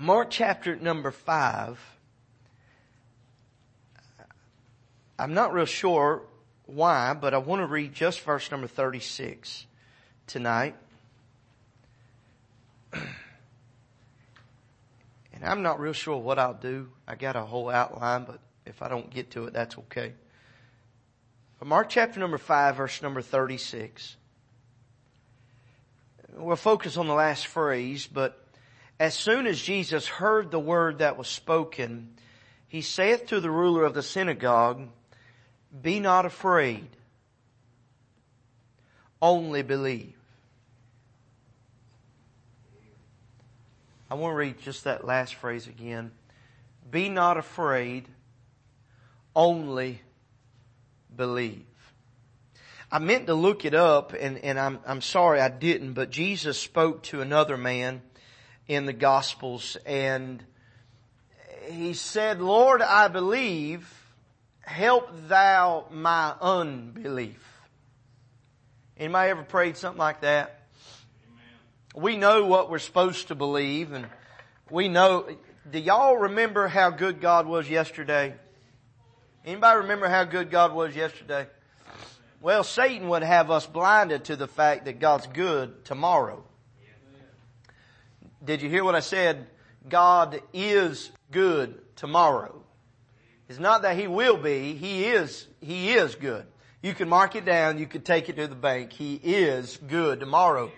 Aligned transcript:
Mark 0.00 0.30
chapter 0.30 0.76
number 0.76 1.10
five. 1.10 1.78
I'm 5.18 5.34
not 5.34 5.52
real 5.52 5.66
sure 5.66 6.22
why, 6.64 7.12
but 7.12 7.34
I 7.34 7.36
want 7.36 7.60
to 7.60 7.66
read 7.66 7.92
just 7.92 8.22
verse 8.22 8.50
number 8.50 8.66
36 8.66 9.66
tonight. 10.26 10.74
and 12.94 13.04
I'm 15.42 15.60
not 15.60 15.78
real 15.78 15.92
sure 15.92 16.16
what 16.16 16.38
I'll 16.38 16.54
do. 16.54 16.88
I 17.06 17.14
got 17.14 17.36
a 17.36 17.42
whole 17.42 17.68
outline, 17.68 18.24
but 18.24 18.40
if 18.64 18.80
I 18.80 18.88
don't 18.88 19.10
get 19.10 19.32
to 19.32 19.44
it, 19.44 19.52
that's 19.52 19.76
okay. 19.76 20.14
But 21.58 21.68
Mark 21.68 21.90
chapter 21.90 22.18
number 22.18 22.38
5, 22.38 22.76
verse 22.76 23.02
number 23.02 23.20
36. 23.20 24.16
We'll 26.32 26.56
focus 26.56 26.96
on 26.96 27.06
the 27.06 27.12
last 27.12 27.48
phrase, 27.48 28.06
but 28.06 28.46
as 29.00 29.14
soon 29.14 29.46
as 29.46 29.58
Jesus 29.58 30.06
heard 30.06 30.50
the 30.50 30.60
word 30.60 30.98
that 30.98 31.16
was 31.16 31.26
spoken, 31.26 32.10
he 32.68 32.82
saith 32.82 33.28
to 33.28 33.40
the 33.40 33.50
ruler 33.50 33.84
of 33.84 33.94
the 33.94 34.02
synagogue, 34.02 34.88
be 35.80 36.00
not 36.00 36.26
afraid, 36.26 36.86
only 39.22 39.62
believe. 39.62 40.12
I 44.10 44.14
want 44.16 44.32
to 44.32 44.36
read 44.36 44.60
just 44.60 44.84
that 44.84 45.06
last 45.06 45.34
phrase 45.34 45.66
again. 45.66 46.10
Be 46.90 47.08
not 47.08 47.38
afraid, 47.38 48.06
only 49.34 50.02
believe. 51.16 51.64
I 52.92 52.98
meant 52.98 53.28
to 53.28 53.34
look 53.34 53.64
it 53.64 53.74
up 53.74 54.12
and, 54.12 54.36
and 54.38 54.60
I'm, 54.60 54.78
I'm 54.84 55.00
sorry 55.00 55.40
I 55.40 55.48
didn't, 55.48 55.94
but 55.94 56.10
Jesus 56.10 56.58
spoke 56.58 57.02
to 57.04 57.22
another 57.22 57.56
man 57.56 58.02
in 58.70 58.86
the 58.86 58.92
Gospels 58.92 59.76
and 59.84 60.44
he 61.70 61.92
said, 61.92 62.40
Lord, 62.40 62.82
I 62.82 63.08
believe, 63.08 63.92
help 64.60 65.10
thou 65.26 65.86
my 65.90 66.34
unbelief. 66.40 67.44
Anybody 68.96 69.30
ever 69.30 69.42
prayed 69.42 69.76
something 69.76 69.98
like 69.98 70.20
that? 70.20 70.68
Amen. 71.26 72.04
We 72.04 72.16
know 72.16 72.44
what 72.44 72.70
we're 72.70 72.78
supposed 72.78 73.26
to 73.28 73.34
believe 73.34 73.90
and 73.90 74.06
we 74.70 74.86
know, 74.86 75.26
do 75.68 75.80
y'all 75.80 76.16
remember 76.16 76.68
how 76.68 76.90
good 76.90 77.20
God 77.20 77.48
was 77.48 77.68
yesterday? 77.68 78.36
Anybody 79.44 79.80
remember 79.80 80.08
how 80.08 80.22
good 80.22 80.48
God 80.48 80.72
was 80.72 80.94
yesterday? 80.94 81.48
Well, 82.40 82.62
Satan 82.62 83.08
would 83.08 83.24
have 83.24 83.50
us 83.50 83.66
blinded 83.66 84.26
to 84.26 84.36
the 84.36 84.46
fact 84.46 84.84
that 84.84 85.00
God's 85.00 85.26
good 85.26 85.84
tomorrow. 85.84 86.44
Did 88.42 88.62
you 88.62 88.70
hear 88.70 88.84
what 88.84 88.94
I 88.94 89.00
said? 89.00 89.46
God 89.88 90.40
is 90.52 91.10
good 91.30 91.80
tomorrow. 91.96 92.62
It's 93.48 93.58
not 93.58 93.82
that 93.82 93.96
He 93.96 94.06
will 94.06 94.36
be, 94.36 94.74
He 94.74 95.04
is, 95.04 95.46
He 95.60 95.92
is 95.92 96.14
good. 96.14 96.46
You 96.82 96.94
can 96.94 97.08
mark 97.08 97.36
it 97.36 97.44
down, 97.44 97.78
you 97.78 97.86
can 97.86 98.02
take 98.02 98.28
it 98.28 98.36
to 98.36 98.46
the 98.46 98.54
bank. 98.54 98.92
He 98.92 99.16
is 99.16 99.78
good 99.88 100.20
tomorrow. 100.20 100.70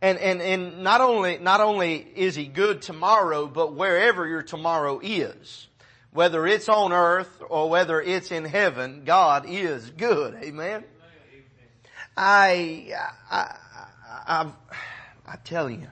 And, 0.00 0.18
and, 0.18 0.40
and 0.40 0.82
not 0.82 1.00
only, 1.00 1.38
not 1.38 1.60
only 1.60 1.96
is 1.96 2.34
He 2.34 2.46
good 2.46 2.82
tomorrow, 2.82 3.46
but 3.46 3.74
wherever 3.74 4.26
your 4.26 4.42
tomorrow 4.42 5.00
is, 5.02 5.66
whether 6.12 6.46
it's 6.46 6.68
on 6.68 6.92
earth 6.92 7.42
or 7.48 7.70
whether 7.70 8.00
it's 8.00 8.30
in 8.30 8.44
heaven, 8.44 9.02
God 9.04 9.46
is 9.48 9.90
good. 9.90 10.34
Amen. 10.34 10.84
I, 12.16 12.92
I, 13.30 13.36
I, 13.36 13.56
I, 14.26 14.52
I 15.26 15.36
tell 15.44 15.70
you, 15.70 15.88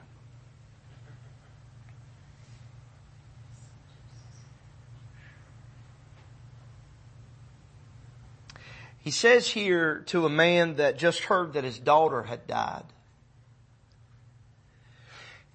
He 9.01 9.09
says 9.09 9.47
here 9.47 10.03
to 10.07 10.27
a 10.27 10.29
man 10.29 10.75
that 10.75 10.97
just 10.97 11.21
heard 11.21 11.53
that 11.53 11.63
his 11.63 11.79
daughter 11.79 12.21
had 12.21 12.45
died. 12.45 12.85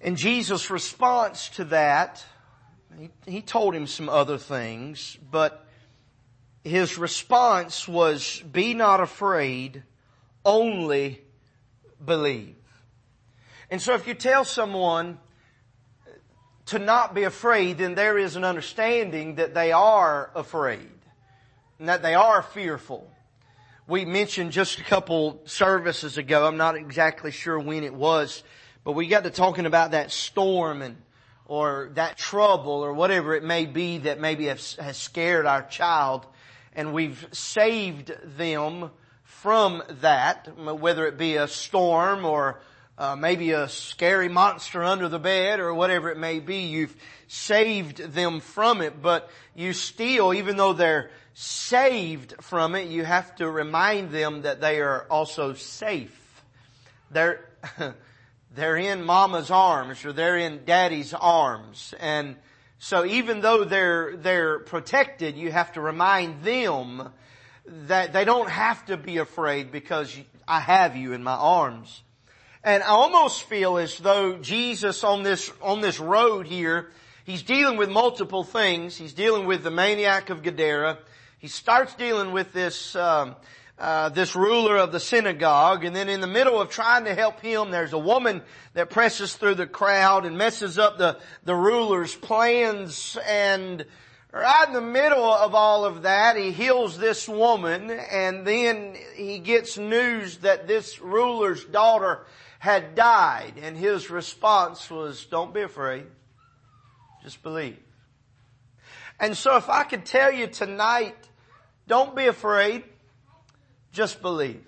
And 0.01 0.17
Jesus' 0.17 0.69
response 0.69 1.47
to 1.49 1.63
that, 1.65 2.23
he, 2.99 3.09
he 3.25 3.41
told 3.41 3.73
him 3.73 3.87
some 3.87 4.09
other 4.09 4.37
things, 4.37 5.17
but 5.31 5.65
his 6.63 6.97
response 6.97 7.87
was, 7.87 8.41
be 8.41 8.73
not 8.73 8.99
afraid, 8.99 9.81
only 10.43 11.21
believe. 12.03 12.55
And 13.71 13.81
so 13.81 13.93
if 13.93 14.07
you 14.07 14.13
tell 14.13 14.43
someone 14.43 15.19
to 16.65 16.79
not 16.79 17.15
be 17.15 17.23
afraid, 17.23 17.77
then 17.77 17.95
there 17.95 18.17
is 18.17 18.35
an 18.35 18.43
understanding 18.43 19.35
that 19.35 19.53
they 19.53 19.71
are 19.71 20.31
afraid 20.35 20.99
and 21.79 21.87
that 21.87 22.03
they 22.03 22.13
are 22.13 22.41
fearful 22.41 23.09
we 23.87 24.03
mentioned 24.03 24.51
just 24.51 24.79
a 24.79 24.83
couple 24.83 25.39
services 25.45 26.17
ago, 26.17 26.45
I'm 26.45 26.57
not 26.57 26.75
exactly 26.75 27.31
sure 27.31 27.57
when 27.57 27.85
it 27.85 27.93
was, 27.93 28.43
but 28.83 28.91
we 28.91 29.07
got 29.07 29.23
to 29.23 29.29
talking 29.29 29.65
about 29.65 29.91
that 29.91 30.11
storm 30.11 30.81
and, 30.81 30.97
or 31.45 31.91
that 31.93 32.17
trouble 32.17 32.83
or 32.83 32.91
whatever 32.91 33.33
it 33.33 33.43
may 33.43 33.65
be 33.65 33.99
that 33.99 34.19
maybe 34.19 34.47
has, 34.47 34.77
scared 34.91 35.45
our 35.45 35.63
child 35.63 36.25
and 36.73 36.93
we've 36.93 37.27
saved 37.31 38.11
them 38.37 38.91
from 39.23 39.81
that, 40.01 40.49
whether 40.57 41.07
it 41.07 41.17
be 41.17 41.37
a 41.37 41.47
storm 41.47 42.25
or 42.25 42.59
uh, 42.97 43.15
maybe 43.15 43.51
a 43.51 43.69
scary 43.69 44.27
monster 44.27 44.83
under 44.83 45.07
the 45.07 45.19
bed 45.19 45.61
or 45.61 45.73
whatever 45.73 46.11
it 46.11 46.17
may 46.17 46.39
be. 46.39 46.63
You've 46.63 46.95
saved 47.27 47.97
them 47.97 48.41
from 48.41 48.81
it, 48.81 49.01
but 49.01 49.29
you 49.55 49.71
still, 49.71 50.33
even 50.33 50.57
though 50.57 50.73
they're 50.73 51.09
saved 51.39 52.33
from 52.41 52.73
it, 52.73 52.87
you 52.87 53.05
have 53.05 53.35
to 53.35 53.47
remind 53.47 54.09
them 54.09 54.41
that 54.41 54.59
they 54.59 54.81
are 54.81 55.05
also 55.07 55.53
safe. 55.53 56.43
They're, 57.11 57.47
they're 58.55 58.77
in 58.77 59.03
mama's 59.03 59.51
arms 59.51 60.03
or 60.03 60.13
they're 60.13 60.39
in 60.39 60.65
daddy's 60.65 61.13
arms. 61.13 61.93
And 61.99 62.37
so 62.79 63.05
even 63.05 63.41
though 63.41 63.65
they're, 63.65 64.17
they're 64.17 64.57
protected, 64.57 65.37
you 65.37 65.51
have 65.51 65.73
to 65.73 65.81
remind 65.81 66.41
them 66.41 67.11
that 67.67 68.13
they 68.13 68.25
don't 68.25 68.49
have 68.49 68.83
to 68.87 68.97
be 68.97 69.17
afraid 69.17 69.71
because 69.71 70.17
I 70.47 70.59
have 70.59 70.95
you 70.95 71.13
in 71.13 71.23
my 71.23 71.35
arms. 71.35 72.01
And 72.63 72.81
I 72.81 72.87
almost 72.87 73.43
feel 73.43 73.77
as 73.77 73.95
though 73.99 74.39
Jesus 74.39 75.03
on 75.03 75.21
this, 75.21 75.51
on 75.61 75.81
this 75.81 75.99
road 75.99 76.47
here, 76.47 76.89
he's 77.25 77.43
dealing 77.43 77.77
with 77.77 77.91
multiple 77.91 78.43
things. 78.43 78.97
He's 78.97 79.13
dealing 79.13 79.45
with 79.45 79.61
the 79.61 79.69
maniac 79.69 80.31
of 80.31 80.41
Gadara 80.41 80.97
he 81.39 81.47
starts 81.47 81.93
dealing 81.95 82.31
with 82.31 82.51
this 82.51 82.95
um, 82.95 83.35
uh, 83.77 84.09
this 84.09 84.35
ruler 84.35 84.75
of 84.75 84.91
the 84.91 84.99
synagogue, 84.99 85.85
and 85.85 85.95
then 85.95 86.09
in 86.09 86.19
the 86.19 86.27
middle 86.27 86.59
of 86.59 86.69
trying 86.69 87.05
to 87.05 87.13
help 87.13 87.39
him, 87.41 87.69
there's 87.69 87.93
a 87.93 87.99
woman 87.99 88.41
that 88.73 88.89
presses 88.89 89.35
through 89.35 89.53
the 89.53 89.67
crowd 89.67 90.25
and 90.25 90.35
messes 90.35 90.79
up 90.79 90.97
the 90.97 91.19
the 91.43 91.53
ruler's 91.53 92.15
plans. 92.15 93.17
And 93.27 93.85
right 94.31 94.67
in 94.67 94.73
the 94.73 94.81
middle 94.81 95.31
of 95.31 95.53
all 95.53 95.85
of 95.85 96.01
that, 96.01 96.37
he 96.37 96.51
heals 96.51 96.97
this 96.97 97.29
woman, 97.29 97.91
and 97.91 98.47
then 98.47 98.95
he 99.15 99.37
gets 99.37 99.77
news 99.77 100.37
that 100.39 100.67
this 100.67 100.99
ruler's 100.99 101.63
daughter 101.63 102.25
had 102.57 102.95
died, 102.95 103.53
and 103.61 103.77
his 103.77 104.09
response 104.09 104.89
was, 104.89 105.23
"Don't 105.25 105.53
be 105.53 105.61
afraid, 105.61 106.07
just 107.21 107.43
believe." 107.43 107.77
And 109.19 109.37
so 109.37 109.57
if 109.57 109.69
I 109.69 109.83
could 109.83 110.05
tell 110.05 110.31
you 110.31 110.47
tonight 110.47 111.26
don't 111.87 112.15
be 112.15 112.27
afraid. 112.27 112.83
Just 113.91 114.21
believe. 114.21 114.63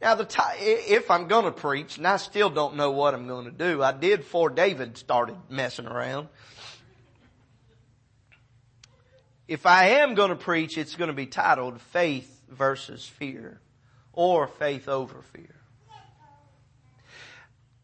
Now 0.00 0.16
the 0.16 0.24
t- 0.24 0.40
if 0.58 1.10
I'm 1.10 1.28
going 1.28 1.44
to 1.44 1.52
preach, 1.52 1.96
and 1.96 2.06
I 2.06 2.16
still 2.16 2.50
don't 2.50 2.74
know 2.74 2.90
what 2.90 3.14
I'm 3.14 3.28
going 3.28 3.44
to 3.44 3.52
do, 3.52 3.82
I 3.82 3.92
did 3.92 4.20
before 4.20 4.50
David 4.50 4.98
started 4.98 5.36
messing 5.48 5.86
around. 5.86 6.28
If 9.46 9.64
I 9.64 10.00
am 10.00 10.14
going 10.14 10.30
to 10.30 10.36
preach, 10.36 10.76
it's 10.76 10.96
going 10.96 11.08
to 11.08 11.14
be 11.14 11.26
titled 11.26 11.80
Faith 11.80 12.42
versus 12.48 13.06
Fear 13.06 13.60
or 14.12 14.48
Faith 14.48 14.88
over 14.88 15.22
Fear. 15.32 15.54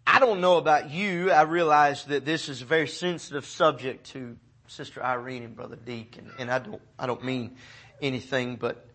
I 0.07 0.19
don't 0.19 0.41
know 0.41 0.57
about 0.57 0.91
you. 0.91 1.31
I 1.31 1.43
realize 1.43 2.05
that 2.07 2.25
this 2.25 2.49
is 2.49 2.63
a 2.63 2.65
very 2.65 2.89
sensitive 2.89 3.47
subject 3.47 4.11
to 4.13 4.37
Sister 4.69 5.03
Irene 5.03 5.43
and 5.43 5.57
Brother 5.57 5.77
Deacon, 5.77 6.31
and 6.39 6.51
I 6.51 6.59
don't, 6.59 6.83
I 6.99 7.07
don't 7.07 7.25
mean 7.25 7.57
anything, 8.01 8.57
but 8.57 8.87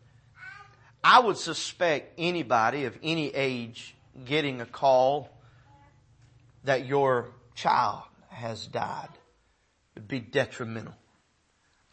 I 1.04 1.20
would 1.20 1.38
suspect 1.38 2.14
anybody 2.18 2.86
of 2.86 2.98
any 3.04 3.34
age 3.34 3.96
getting 4.26 4.62
a 4.62 4.66
call 4.66 5.30
that 6.64 6.86
your 6.86 7.30
child 7.56 8.04
has 8.30 8.66
died 8.68 9.10
would 9.96 10.08
be 10.08 10.20
detrimental. 10.20 10.96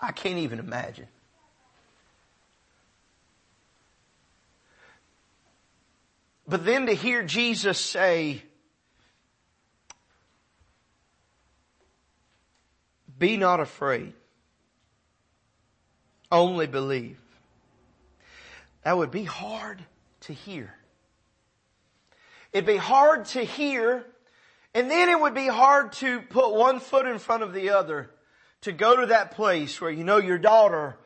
I 0.00 0.12
can't 0.12 0.38
even 0.38 0.58
imagine. 0.58 1.08
But 6.46 6.64
then 6.64 6.86
to 6.86 6.94
hear 6.94 7.22
Jesus 7.22 7.78
say, 7.78 8.42
Be 13.20 13.36
not 13.36 13.60
afraid. 13.60 14.14
Only 16.32 16.66
believe. 16.66 17.20
That 18.82 18.98
would 18.98 19.12
be 19.12 19.22
hard 19.22 19.84
to 20.22 20.32
hear. 20.32 20.74
It'd 22.52 22.66
be 22.66 22.76
hard 22.76 23.26
to 23.26 23.44
hear 23.44 24.04
and 24.74 24.90
then 24.90 25.08
it 25.08 25.20
would 25.20 25.34
be 25.34 25.48
hard 25.48 25.92
to 25.94 26.20
put 26.20 26.54
one 26.54 26.78
foot 26.78 27.06
in 27.06 27.18
front 27.18 27.42
of 27.42 27.52
the 27.52 27.70
other 27.70 28.10
to 28.62 28.72
go 28.72 29.00
to 29.00 29.06
that 29.06 29.32
place 29.32 29.80
where 29.80 29.90
you 29.90 30.04
know 30.04 30.18
your 30.18 30.38
daughter 30.38 30.96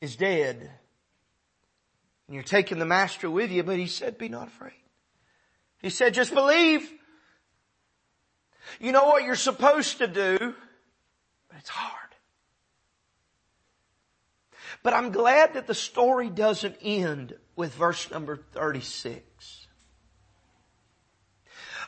is 0.00 0.16
dead. 0.16 0.70
And 2.26 2.34
you're 2.34 2.42
taking 2.42 2.78
the 2.78 2.86
master 2.86 3.30
with 3.30 3.50
you, 3.50 3.62
but 3.62 3.78
he 3.78 3.86
said, 3.86 4.18
be 4.18 4.28
not 4.28 4.48
afraid. 4.48 4.72
He 5.80 5.88
said, 5.88 6.12
just 6.12 6.34
believe. 6.34 6.90
You 8.78 8.92
know 8.92 9.06
what 9.06 9.24
you're 9.24 9.36
supposed 9.36 9.98
to 9.98 10.06
do, 10.06 10.54
it's 11.58 11.68
hard. 11.68 12.08
But 14.82 14.94
I'm 14.94 15.10
glad 15.10 15.54
that 15.54 15.66
the 15.66 15.74
story 15.74 16.30
doesn't 16.30 16.76
end 16.82 17.34
with 17.56 17.74
verse 17.74 18.10
number 18.10 18.36
36. 18.52 19.66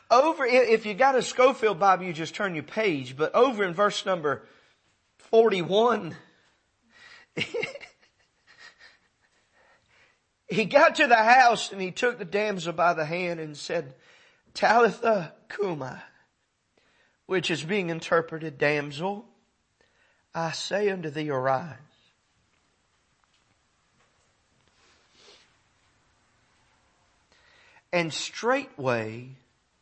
Over, 0.09 0.45
if 0.45 0.85
you 0.85 0.93
got 0.93 1.15
a 1.15 1.21
Scofield 1.21 1.79
Bible, 1.79 2.03
you 2.03 2.11
just 2.11 2.35
turn 2.35 2.53
your 2.53 2.65
page, 2.65 3.15
but 3.15 3.33
over 3.33 3.63
in 3.63 3.73
verse 3.73 4.05
number 4.05 4.43
41, 5.19 6.13
he 10.49 10.65
got 10.65 10.95
to 10.95 11.07
the 11.07 11.15
house 11.15 11.71
and 11.71 11.79
he 11.79 11.91
took 11.91 12.17
the 12.17 12.25
damsel 12.25 12.73
by 12.73 12.93
the 12.93 13.05
hand 13.05 13.39
and 13.39 13.55
said, 13.55 13.93
Talitha 14.53 15.33
Cumi, 15.47 15.95
which 17.25 17.49
is 17.49 17.63
being 17.63 17.89
interpreted, 17.89 18.57
damsel, 18.57 19.30
I 20.33 20.51
say 20.51 20.89
unto 20.89 21.09
thee, 21.09 21.29
arise. 21.29 21.75
And 27.93 28.13
straightway 28.13 29.31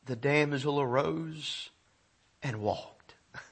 the 0.05 0.15
damsel 0.15 0.81
arose 0.81 1.69
and 2.41 2.61
walked. 2.61 3.13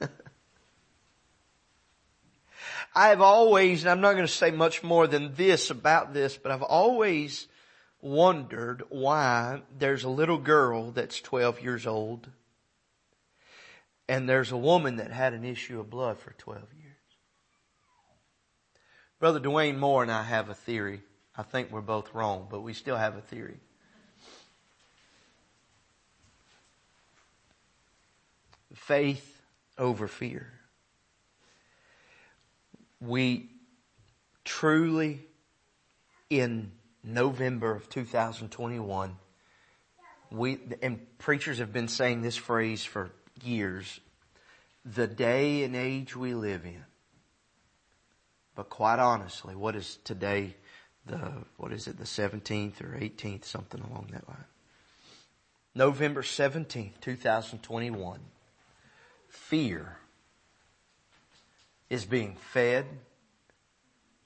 I 2.94 3.08
have 3.08 3.20
always, 3.20 3.82
and 3.82 3.90
I'm 3.90 4.00
not 4.00 4.14
going 4.14 4.26
to 4.26 4.32
say 4.32 4.50
much 4.50 4.82
more 4.82 5.06
than 5.06 5.34
this 5.34 5.70
about 5.70 6.12
this, 6.12 6.36
but 6.36 6.50
I've 6.50 6.62
always 6.62 7.46
wondered 8.00 8.82
why 8.88 9.62
there's 9.78 10.02
a 10.02 10.08
little 10.08 10.38
girl 10.38 10.90
that's 10.90 11.20
12 11.20 11.60
years 11.60 11.86
old 11.86 12.28
and 14.08 14.28
there's 14.28 14.50
a 14.52 14.56
woman 14.56 14.96
that 14.96 15.12
had 15.12 15.34
an 15.34 15.44
issue 15.44 15.78
of 15.78 15.90
blood 15.90 16.18
for 16.18 16.32
12 16.32 16.62
years. 16.72 16.77
Brother 19.18 19.40
Dwayne 19.40 19.78
Moore 19.78 20.02
and 20.02 20.12
I 20.12 20.22
have 20.22 20.48
a 20.48 20.54
theory. 20.54 21.02
I 21.36 21.42
think 21.42 21.70
we're 21.70 21.80
both 21.80 22.14
wrong, 22.14 22.48
but 22.50 22.60
we 22.60 22.72
still 22.72 22.96
have 22.96 23.16
a 23.16 23.20
theory. 23.20 23.58
faith 28.88 29.42
over 29.76 30.08
fear. 30.08 30.50
We 33.00 33.50
truly, 34.44 35.20
in 36.30 36.72
November 37.04 37.72
of 37.72 37.88
2021, 37.90 39.16
we, 40.30 40.58
and 40.82 41.00
preachers 41.18 41.58
have 41.58 41.72
been 41.72 41.88
saying 41.88 42.22
this 42.22 42.36
phrase 42.36 42.84
for 42.84 43.10
years, 43.42 44.00
the 44.84 45.06
day 45.06 45.64
and 45.64 45.76
age 45.76 46.16
we 46.16 46.34
live 46.34 46.64
in. 46.64 46.84
But 48.58 48.70
quite 48.70 48.98
honestly, 48.98 49.54
what 49.54 49.76
is 49.76 50.00
today 50.02 50.56
the, 51.06 51.44
what 51.58 51.72
is 51.72 51.86
it, 51.86 51.96
the 51.96 52.02
17th 52.02 52.80
or 52.80 52.98
18th, 52.98 53.44
something 53.44 53.80
along 53.80 54.08
that 54.10 54.28
line? 54.28 54.46
November 55.76 56.22
17th, 56.22 57.00
2021 57.00 58.18
fear 59.28 59.98
is 61.88 62.04
being 62.04 62.34
fed 62.34 62.86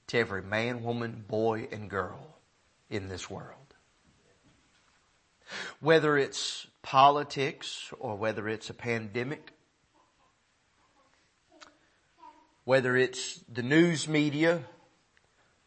to 0.07 0.17
every 0.17 0.41
man, 0.41 0.81
woman, 0.81 1.23
boy, 1.27 1.67
and 1.71 1.87
girl 1.87 2.39
in 2.89 3.09
this 3.09 3.29
world. 3.29 3.75
Whether 5.79 6.17
it's 6.17 6.65
politics 6.81 7.93
or 7.99 8.15
whether 8.15 8.49
it's 8.49 8.71
a 8.71 8.73
pandemic, 8.73 9.51
whether 12.65 12.95
it's 12.95 13.39
the 13.51 13.63
news 13.63 14.07
media 14.07 14.61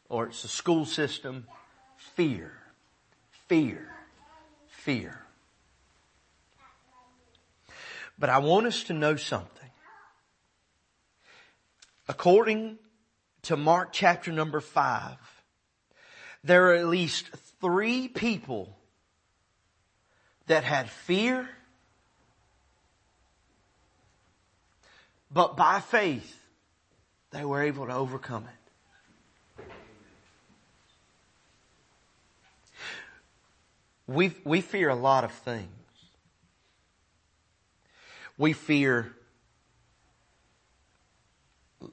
or 0.08 0.26
it's 0.26 0.43
the 0.43 0.48
school 0.48 0.84
system, 0.84 1.46
fear, 1.96 2.52
fear, 3.48 3.88
fear. 4.69 5.20
But 8.19 8.31
I 8.31 8.38
want 8.38 8.66
us 8.66 8.84
to 8.84 8.94
know 8.94 9.16
something. 9.16 9.50
According 12.08 12.78
to 13.43 13.56
Mark 13.56 13.93
chapter 13.93 14.32
number 14.32 14.60
five, 14.60 15.19
there 16.43 16.70
are 16.70 16.75
at 16.75 16.87
least 16.87 17.28
three 17.60 18.08
people 18.08 18.76
that 20.46 20.62
had 20.62 20.88
fear, 20.88 21.48
but 25.31 25.56
by 25.56 25.81
faith, 25.81 26.45
they 27.31 27.44
were 27.44 27.62
able 27.62 27.87
to 27.87 27.94
overcome 27.94 28.44
it. 28.44 28.67
We, 34.06 34.32
we 34.44 34.61
fear 34.61 34.88
a 34.88 34.94
lot 34.94 35.25
of 35.25 35.32
things. 35.32 35.69
We 38.38 38.52
fear, 38.52 39.12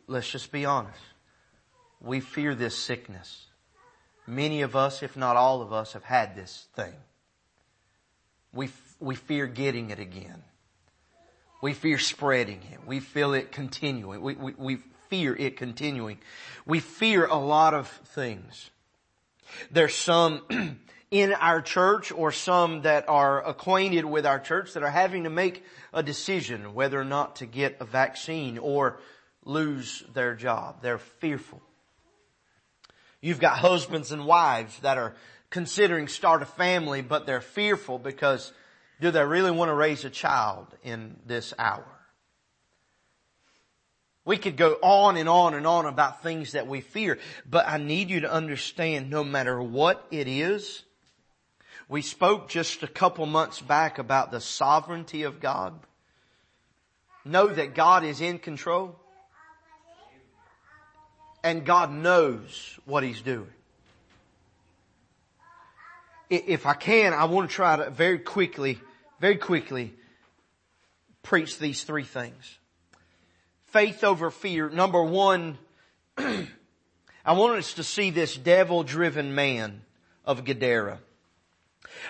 let's 0.08 0.30
just 0.30 0.52
be 0.52 0.66
honest, 0.66 1.00
we 2.02 2.20
fear 2.20 2.54
this 2.54 2.78
sickness. 2.78 3.46
Many 4.28 4.62
of 4.62 4.76
us, 4.76 5.02
if 5.04 5.18
not 5.18 5.38
all 5.38 5.62
of 5.62 5.74
us, 5.74 5.94
have 5.94 6.04
had 6.04 6.36
this 6.36 6.68
thing. 6.76 6.94
We, 8.54 8.70
we 9.00 9.16
fear 9.16 9.48
getting 9.48 9.90
it 9.90 10.00
again. 10.00 10.44
We 11.62 11.74
fear 11.74 11.98
spreading 11.98 12.60
it. 12.72 12.86
We 12.86 13.00
feel 13.00 13.34
it 13.34 13.52
continuing. 13.52 14.22
We, 14.22 14.36
we, 14.36 14.54
we 14.58 14.78
fear 15.14 15.36
it 15.36 15.58
continuing. 15.58 16.18
We 16.66 16.80
fear 16.80 17.28
a 17.28 17.36
lot 17.36 17.76
of 17.76 17.88
things. 17.88 18.72
There's 19.70 19.94
some 19.94 20.42
in 21.12 21.34
our 21.34 21.62
church 21.62 22.12
or 22.12 22.32
some 22.32 22.82
that 22.82 23.08
are 23.08 23.48
acquainted 23.48 24.06
with 24.06 24.26
our 24.26 24.40
church 24.40 24.74
that 24.74 24.82
are 24.82 24.90
having 24.90 25.26
to 25.26 25.30
make 25.30 25.64
a 25.94 26.02
decision 26.02 26.74
whether 26.74 27.00
or 27.00 27.06
not 27.06 27.36
to 27.36 27.46
get 27.46 27.78
a 27.80 27.86
vaccine 27.86 28.58
or 28.58 28.98
lose 29.46 30.04
their 30.16 30.34
job. 30.34 30.82
They're 30.82 30.98
fearful. 30.98 31.62
You've 33.22 33.40
got 33.40 33.60
husbands 33.60 34.12
and 34.12 34.26
wives 34.26 34.80
that 34.80 34.98
are 34.98 35.14
considering 35.52 36.08
start 36.08 36.42
a 36.42 36.48
family, 36.48 37.04
but 37.04 37.28
they're 37.28 37.40
fearful 37.40 38.00
because 38.00 38.52
do 39.00 39.12
they 39.12 39.24
really 39.24 39.52
want 39.52 39.70
to 39.70 39.76
raise 39.76 40.06
a 40.06 40.10
child 40.10 40.66
in 40.82 41.18
this 41.28 41.54
hour? 41.60 41.86
We 44.26 44.38
could 44.38 44.56
go 44.56 44.78
on 44.82 45.18
and 45.18 45.28
on 45.28 45.54
and 45.54 45.68
on 45.68 45.86
about 45.86 46.24
things 46.24 46.54
that 46.54 46.68
we 46.68 46.80
fear, 46.82 47.20
but 47.50 47.68
I 47.68 47.78
need 47.78 48.10
you 48.10 48.22
to 48.22 48.32
understand 48.32 49.10
no 49.10 49.24
matter 49.24 49.62
what 49.62 50.06
it 50.12 50.28
is, 50.28 50.84
we 51.90 52.02
spoke 52.02 52.48
just 52.48 52.84
a 52.84 52.88
couple 52.88 53.26
months 53.26 53.62
back 53.62 54.00
about 54.00 54.32
the 54.32 54.40
sovereignty 54.40 55.24
of 55.24 55.42
God. 55.42 55.78
Know 57.26 57.48
that 57.48 57.76
God 57.76 58.04
is 58.04 58.22
in 58.22 58.40
control. 58.40 58.96
And 61.44 61.66
God 61.66 61.92
knows 61.92 62.80
what 62.86 63.04
He's 63.04 63.22
doing. 63.22 63.52
If 66.30 66.66
I 66.66 66.74
can, 66.74 67.14
I 67.14 67.26
want 67.26 67.50
to 67.50 67.56
try 67.56 67.76
to 67.76 67.90
very 67.90 68.20
quickly, 68.20 68.80
very 69.20 69.36
quickly 69.36 69.94
preach 71.22 71.60
these 71.60 71.84
three 71.84 72.06
things. 72.06 72.58
Faith 73.74 74.04
over 74.04 74.30
fear. 74.30 74.70
Number 74.70 75.02
one, 75.02 75.58
I 76.18 77.34
want 77.34 77.58
us 77.58 77.74
to 77.74 77.84
see 77.84 78.12
this 78.12 78.38
devil 78.38 78.84
driven 78.84 79.34
man 79.34 79.82
of 80.24 80.46
Gadara. 80.46 81.00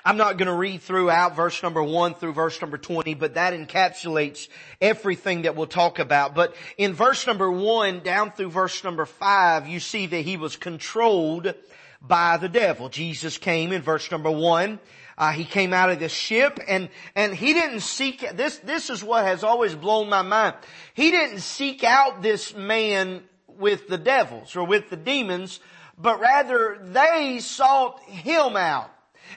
I'm 0.03 0.17
not 0.17 0.38
going 0.38 0.48
to 0.48 0.53
read 0.53 0.82
throughout 0.82 1.38
verse 1.38 1.63
number 1.63 1.82
one 1.82 2.15
through 2.15 2.34
verse 2.34 2.60
number 2.60 2.77
20, 2.77 3.13
but 3.13 3.36
that 3.36 3.53
encapsulates 3.53 4.50
everything 4.82 5.43
that 5.43 5.55
we'll 5.55 5.67
talk 5.67 6.00
about. 6.00 6.36
But 6.36 6.53
in 6.77 6.91
verse 6.91 7.25
number 7.25 7.50
one 7.50 8.01
down 8.01 8.34
through 8.34 8.50
verse 8.50 8.84
number 8.84 9.05
five, 9.05 9.65
you 9.65 9.79
see 9.79 10.05
that 10.08 10.22
he 10.22 10.36
was 10.36 10.58
controlled 10.58 11.53
by 12.01 12.36
the 12.36 12.50
devil. 12.50 12.89
Jesus 12.89 13.38
came 13.38 13.72
in 13.72 13.82
verse 13.82 14.12
number 14.12 14.32
one, 14.32 14.82
Uh, 15.17 15.32
he 15.32 15.46
came 15.46 15.74
out 15.74 15.89
of 15.89 16.00
the 16.00 16.10
ship 16.10 16.60
and, 16.67 16.89
and 17.15 17.34
he 17.34 17.53
didn't 17.53 17.82
seek, 17.82 18.27
this, 18.36 18.58
this 18.60 18.89
is 18.89 19.03
what 19.03 19.25
has 19.25 19.43
always 19.43 19.75
blown 19.75 20.10
my 20.10 20.22
mind. 20.22 20.55
He 20.93 21.12
didn't 21.12 21.39
seek 21.39 21.84
out 21.84 22.22
this 22.22 22.55
man 22.55 23.24
with 23.48 23.88
the 23.88 23.98
devils 23.98 24.55
or 24.55 24.65
with 24.65 24.89
the 24.89 24.98
demons, 24.98 25.60
but 25.98 26.20
rather 26.20 26.79
they 26.82 27.39
sought 27.39 28.01
him 28.03 28.58
out. 28.58 28.89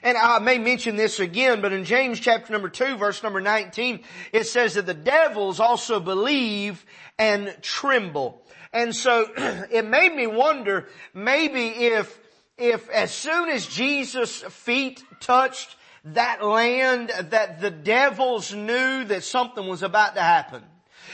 And 0.03 0.17
I 0.17 0.39
may 0.39 0.57
mention 0.57 0.95
this 0.95 1.19
again, 1.19 1.61
but 1.61 1.73
in 1.73 1.83
James 1.83 2.19
chapter 2.19 2.53
number 2.53 2.69
2 2.69 2.97
verse 2.97 3.23
number 3.23 3.41
19, 3.41 4.03
it 4.31 4.45
says 4.45 4.75
that 4.75 4.85
the 4.85 4.93
devils 4.93 5.59
also 5.59 5.99
believe 5.99 6.85
and 7.17 7.55
tremble. 7.61 8.43
And 8.73 8.95
so 8.95 9.27
it 9.71 9.85
made 9.85 10.13
me 10.13 10.27
wonder 10.27 10.87
maybe 11.13 11.67
if, 11.67 12.19
if 12.57 12.89
as 12.89 13.13
soon 13.13 13.49
as 13.49 13.65
Jesus' 13.65 14.41
feet 14.41 15.03
touched 15.19 15.75
that 16.05 16.43
land 16.43 17.09
that 17.29 17.59
the 17.59 17.71
devils 17.71 18.53
knew 18.53 19.03
that 19.05 19.23
something 19.23 19.67
was 19.67 19.83
about 19.83 20.15
to 20.15 20.21
happen. 20.21 20.63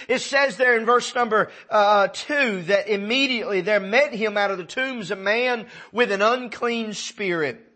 It 0.07 0.19
says 0.19 0.57
there 0.57 0.77
in 0.77 0.85
verse 0.85 1.13
number 1.15 1.51
uh, 1.69 2.07
two 2.07 2.63
that 2.63 2.87
immediately 2.87 3.61
there 3.61 3.79
met 3.79 4.13
him 4.13 4.37
out 4.37 4.51
of 4.51 4.57
the 4.57 4.65
tombs 4.65 5.11
a 5.11 5.15
man 5.15 5.67
with 5.91 6.11
an 6.11 6.21
unclean 6.21 6.93
spirit 6.93 7.72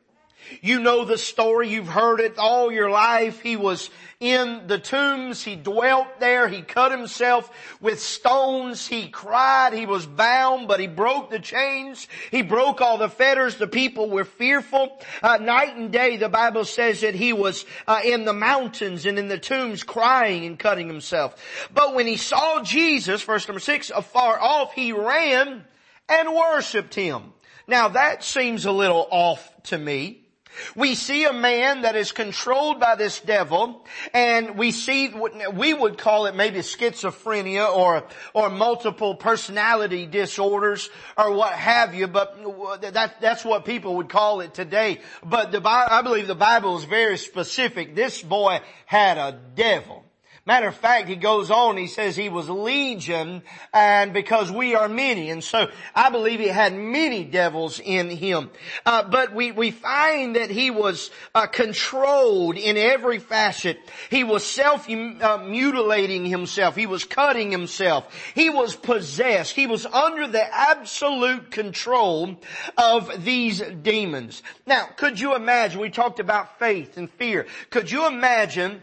you 0.62 0.80
know 0.80 1.06
the 1.06 1.18
story. 1.18 1.70
You've 1.70 1.88
heard 1.88 2.20
it 2.20 2.38
all 2.38 2.72
your 2.72 2.89
life. 2.89 3.42
He 3.42 3.56
was 3.56 3.89
in 4.20 4.68
the 4.68 4.80
tombs. 4.80 5.44
He 5.44 5.56
dwelt 5.56 6.20
there. 6.20 6.48
He 6.48 6.62
cut 6.62 6.92
himself 6.92 7.50
with 7.80 8.01
stones. 8.01 8.88
He 8.88 9.10
cried. 9.10 9.74
He 9.74 9.86
was 9.86 10.06
bound, 10.06 10.68
but 10.68 10.80
he 10.80 10.88
broke 10.88 11.30
the 11.30 11.39
chains. 11.39 12.08
He 12.32 12.42
broke 12.42 12.82
all 12.82 12.98
the 12.98 13.10
fetters. 13.10 13.58
The 13.58 13.68
people 13.68 14.10
were 14.10 14.25
fearful. 14.25 15.00
Uh, 15.22 15.38
night 15.38 15.75
and 15.75 15.92
day, 15.92 16.18
the 16.18 16.30
Bible 16.30 16.66
says 16.66 17.01
that 17.01 17.16
he 17.16 17.34
was 17.34 17.66
uh, 17.88 18.01
in 18.04 18.25
the 18.25 18.34
mountains 18.34 19.06
and 19.06 19.20
in 19.20 19.27
the 19.27 19.38
tombs 19.38 19.84
crying 19.84 20.46
and 20.46 20.58
cutting 20.58 20.88
himself. 20.88 21.70
But 21.74 21.94
when 21.94 22.08
he 22.08 22.18
saw 22.18 22.63
Jesus, 22.63 23.22
verse 23.22 23.48
number 23.48 23.60
six, 23.60 23.92
afar 23.92 24.39
off, 24.39 24.74
he 24.74 24.94
ran 24.94 25.66
and 26.10 26.34
worshiped 26.34 26.96
him. 26.96 27.34
Now 27.68 27.89
that 27.89 28.24
seems 28.24 28.66
a 28.66 28.72
little 28.72 29.08
off 29.12 29.51
to 29.63 29.77
me. 29.77 30.26
We 30.75 30.95
see 30.95 31.25
a 31.25 31.33
man 31.33 31.81
that 31.81 31.95
is 31.95 32.11
controlled 32.11 32.79
by 32.79 32.95
this 32.95 33.19
devil 33.19 33.85
and 34.13 34.57
we 34.57 34.71
see, 34.71 35.09
what 35.09 35.55
we 35.55 35.73
would 35.73 35.97
call 35.97 36.25
it 36.25 36.35
maybe 36.35 36.59
schizophrenia 36.59 37.73
or, 37.73 38.03
or 38.33 38.49
multiple 38.49 39.15
personality 39.15 40.05
disorders 40.05 40.89
or 41.17 41.33
what 41.33 41.53
have 41.53 41.93
you, 41.93 42.07
but 42.07 42.37
that, 42.81 43.21
that's 43.21 43.45
what 43.45 43.65
people 43.65 43.97
would 43.97 44.09
call 44.09 44.41
it 44.41 44.53
today. 44.53 45.01
But 45.23 45.51
the, 45.51 45.61
I 45.67 46.01
believe 46.01 46.27
the 46.27 46.35
Bible 46.35 46.77
is 46.77 46.85
very 46.85 47.17
specific. 47.17 47.95
This 47.95 48.21
boy 48.21 48.61
had 48.85 49.17
a 49.17 49.39
devil. 49.55 50.06
Matter 50.48 50.70
of 50.70 50.75
fact, 50.75 51.10
he 51.10 51.18
goes 51.18 51.51
on, 51.51 51.75
he 51.75 51.88
says 51.88 52.16
he 52.16 52.30
was 52.30 52.50
legion 52.50 53.44
and 53.74 54.13
because 54.13 54.50
we 54.50 54.75
are 54.75 54.88
many. 54.88 55.30
And 55.30 55.44
so 55.44 55.68
I 55.94 56.10
believe 56.10 56.39
he 56.39 56.48
had 56.48 56.74
many 56.74 57.25
devils 57.25 57.82
in 57.82 58.10
him. 58.10 58.50
Uh, 58.86 59.04
but 59.04 59.36
we, 59.36 59.51
we 59.51 59.72
find 59.72 60.38
that 60.38 60.50
he 60.50 60.72
was 60.72 61.12
uh, 61.36 61.48
controlled 61.48 62.56
in 62.56 62.77
every 62.77 63.20
facet. 63.20 63.77
He 64.10 64.24
was 64.24 64.46
self-mutilating 64.46 66.25
uh, 66.25 66.30
himself. 66.30 66.77
He 66.77 66.86
was 66.86 67.04
cutting 67.04 67.51
himself. 67.51 68.08
He 68.34 68.50
was 68.50 68.74
possessed. 68.74 69.54
He 69.54 69.68
was 69.68 69.86
under 69.86 70.27
the 70.30 70.46
absolute 70.56 71.51
control 71.51 72.39
of 72.77 73.25
these 73.25 73.60
demons. 73.60 74.42
Now, 74.66 74.88
could 74.96 75.20
you 75.20 75.36
imagine, 75.36 75.82
we 75.82 75.89
talked 75.89 76.22
about 76.22 76.58
faith 76.58 76.96
and 76.96 77.12
fear. 77.12 77.48
Could 77.70 77.92
you 77.92 78.08
imagine 78.08 78.82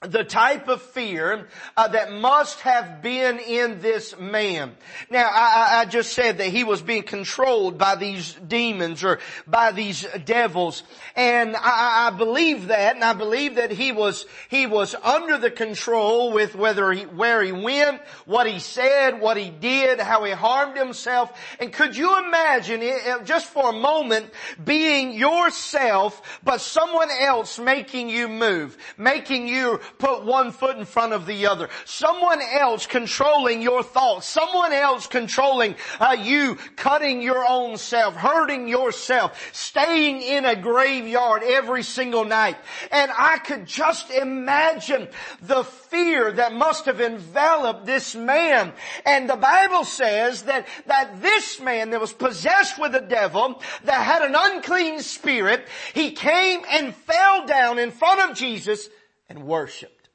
the 0.00 0.22
type 0.22 0.68
of 0.68 0.80
fear 0.80 1.48
uh, 1.76 1.88
that 1.88 2.12
must 2.12 2.60
have 2.60 3.02
been 3.02 3.40
in 3.40 3.80
this 3.80 4.16
man. 4.16 4.76
Now, 5.10 5.28
I, 5.28 5.80
I, 5.80 5.84
just 5.86 6.12
said 6.12 6.38
that 6.38 6.48
he 6.48 6.62
was 6.62 6.82
being 6.82 7.02
controlled 7.02 7.78
by 7.78 7.96
these 7.96 8.34
demons 8.34 9.02
or 9.02 9.18
by 9.46 9.72
these 9.72 10.06
devils, 10.24 10.84
and 11.16 11.56
I, 11.56 12.10
I 12.12 12.16
believe 12.16 12.68
that, 12.68 12.94
and 12.94 13.04
I 13.04 13.12
believe 13.12 13.56
that 13.56 13.72
he 13.72 13.90
was 13.90 14.24
he 14.48 14.66
was 14.66 14.94
under 14.94 15.36
the 15.36 15.50
control 15.50 16.32
with 16.32 16.54
whether 16.54 16.92
he, 16.92 17.02
where 17.02 17.42
he 17.42 17.50
went, 17.50 18.00
what 18.24 18.46
he 18.46 18.60
said, 18.60 19.20
what 19.20 19.36
he 19.36 19.50
did, 19.50 19.98
how 19.98 20.22
he 20.22 20.30
harmed 20.30 20.76
himself. 20.76 21.32
And 21.58 21.72
could 21.72 21.96
you 21.96 22.24
imagine, 22.24 22.82
it, 22.82 23.24
just 23.24 23.46
for 23.48 23.70
a 23.70 23.72
moment, 23.72 24.30
being 24.64 25.12
yourself, 25.12 26.40
but 26.44 26.60
someone 26.60 27.10
else 27.10 27.58
making 27.58 28.10
you 28.10 28.28
move, 28.28 28.76
making 28.96 29.48
you 29.48 29.80
put 29.98 30.24
one 30.24 30.52
foot 30.52 30.76
in 30.76 30.84
front 30.84 31.12
of 31.12 31.26
the 31.26 31.46
other. 31.46 31.68
Someone 31.84 32.40
else 32.42 32.86
controlling 32.86 33.62
your 33.62 33.82
thoughts. 33.82 34.26
Someone 34.26 34.72
else 34.72 35.06
controlling 35.06 35.74
uh, 36.00 36.16
you, 36.18 36.56
cutting 36.76 37.22
your 37.22 37.44
own 37.46 37.76
self, 37.76 38.14
hurting 38.14 38.68
yourself, 38.68 39.50
staying 39.52 40.22
in 40.22 40.44
a 40.44 40.56
graveyard 40.56 41.42
every 41.42 41.82
single 41.82 42.24
night. 42.24 42.56
And 42.90 43.10
I 43.16 43.38
could 43.38 43.66
just 43.66 44.10
imagine 44.10 45.08
the 45.42 45.64
fear 45.64 46.32
that 46.32 46.52
must 46.52 46.86
have 46.86 47.00
enveloped 47.00 47.86
this 47.86 48.14
man. 48.14 48.72
And 49.06 49.28
the 49.28 49.36
Bible 49.36 49.84
says 49.84 50.42
that, 50.42 50.66
that 50.86 51.22
this 51.22 51.60
man 51.60 51.90
that 51.90 52.00
was 52.00 52.12
possessed 52.12 52.78
with 52.78 52.92
the 52.92 53.00
devil, 53.00 53.60
that 53.84 54.02
had 54.02 54.22
an 54.22 54.34
unclean 54.36 55.00
spirit, 55.00 55.66
he 55.94 56.12
came 56.12 56.60
and 56.70 56.94
fell 56.94 57.46
down 57.46 57.78
in 57.78 57.90
front 57.90 58.30
of 58.30 58.36
Jesus 58.36 58.88
and 59.28 59.44
worshiped. 59.44 60.08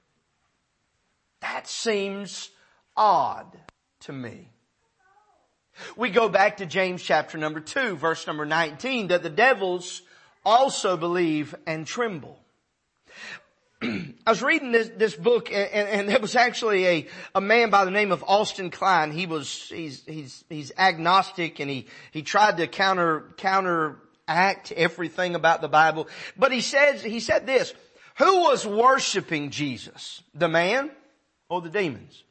That 1.42 1.68
seems 1.68 2.50
odd 2.96 3.58
to 4.02 4.14
me. 4.14 4.50
We 5.96 6.10
go 6.10 6.30
back 6.30 6.58
to 6.58 6.66
James 6.66 7.02
chapter 7.02 7.38
number 7.38 7.60
2 7.60 7.96
verse 7.96 8.28
number 8.28 8.46
19 8.46 9.08
that 9.08 9.24
the 9.24 9.30
devils 9.30 10.02
also 10.46 10.98
believe 10.98 11.56
and 11.66 11.86
tremble. 11.88 12.40
I 13.82 14.14
was 14.28 14.42
reading 14.42 14.72
this, 14.72 14.90
this 14.96 15.16
book 15.16 15.52
and, 15.52 15.70
and, 15.90 16.10
there 16.10 16.20
was 16.20 16.36
actually 16.36 16.86
a, 16.86 17.08
a 17.36 17.42
man 17.42 17.70
by 17.70 17.86
the 17.86 17.92
name 17.92 18.12
of 18.12 18.24
Austin 18.26 18.70
Cline. 18.70 19.12
He 19.12 19.26
was, 19.26 19.68
he's, 19.70 20.06
he's, 20.06 20.46
he's 20.50 20.72
agnostic 20.78 21.60
and 21.60 21.70
he, 21.70 21.88
he 22.12 22.22
tried 22.22 22.58
to 22.58 22.68
counter, 22.68 23.34
counteract 23.38 24.72
everything 24.72 25.36
about 25.36 25.62
the 25.62 25.68
Bible. 25.68 26.08
But 26.38 26.52
he 26.52 26.62
says, 26.62 27.02
he 27.02 27.20
said 27.20 27.46
this, 27.46 27.74
who 28.18 28.42
was 28.42 28.66
worshiping 28.66 29.50
Jesus? 29.50 30.22
The 30.34 30.48
man 30.48 30.92
or 31.50 31.62
the 31.62 31.70
demons? 31.70 32.24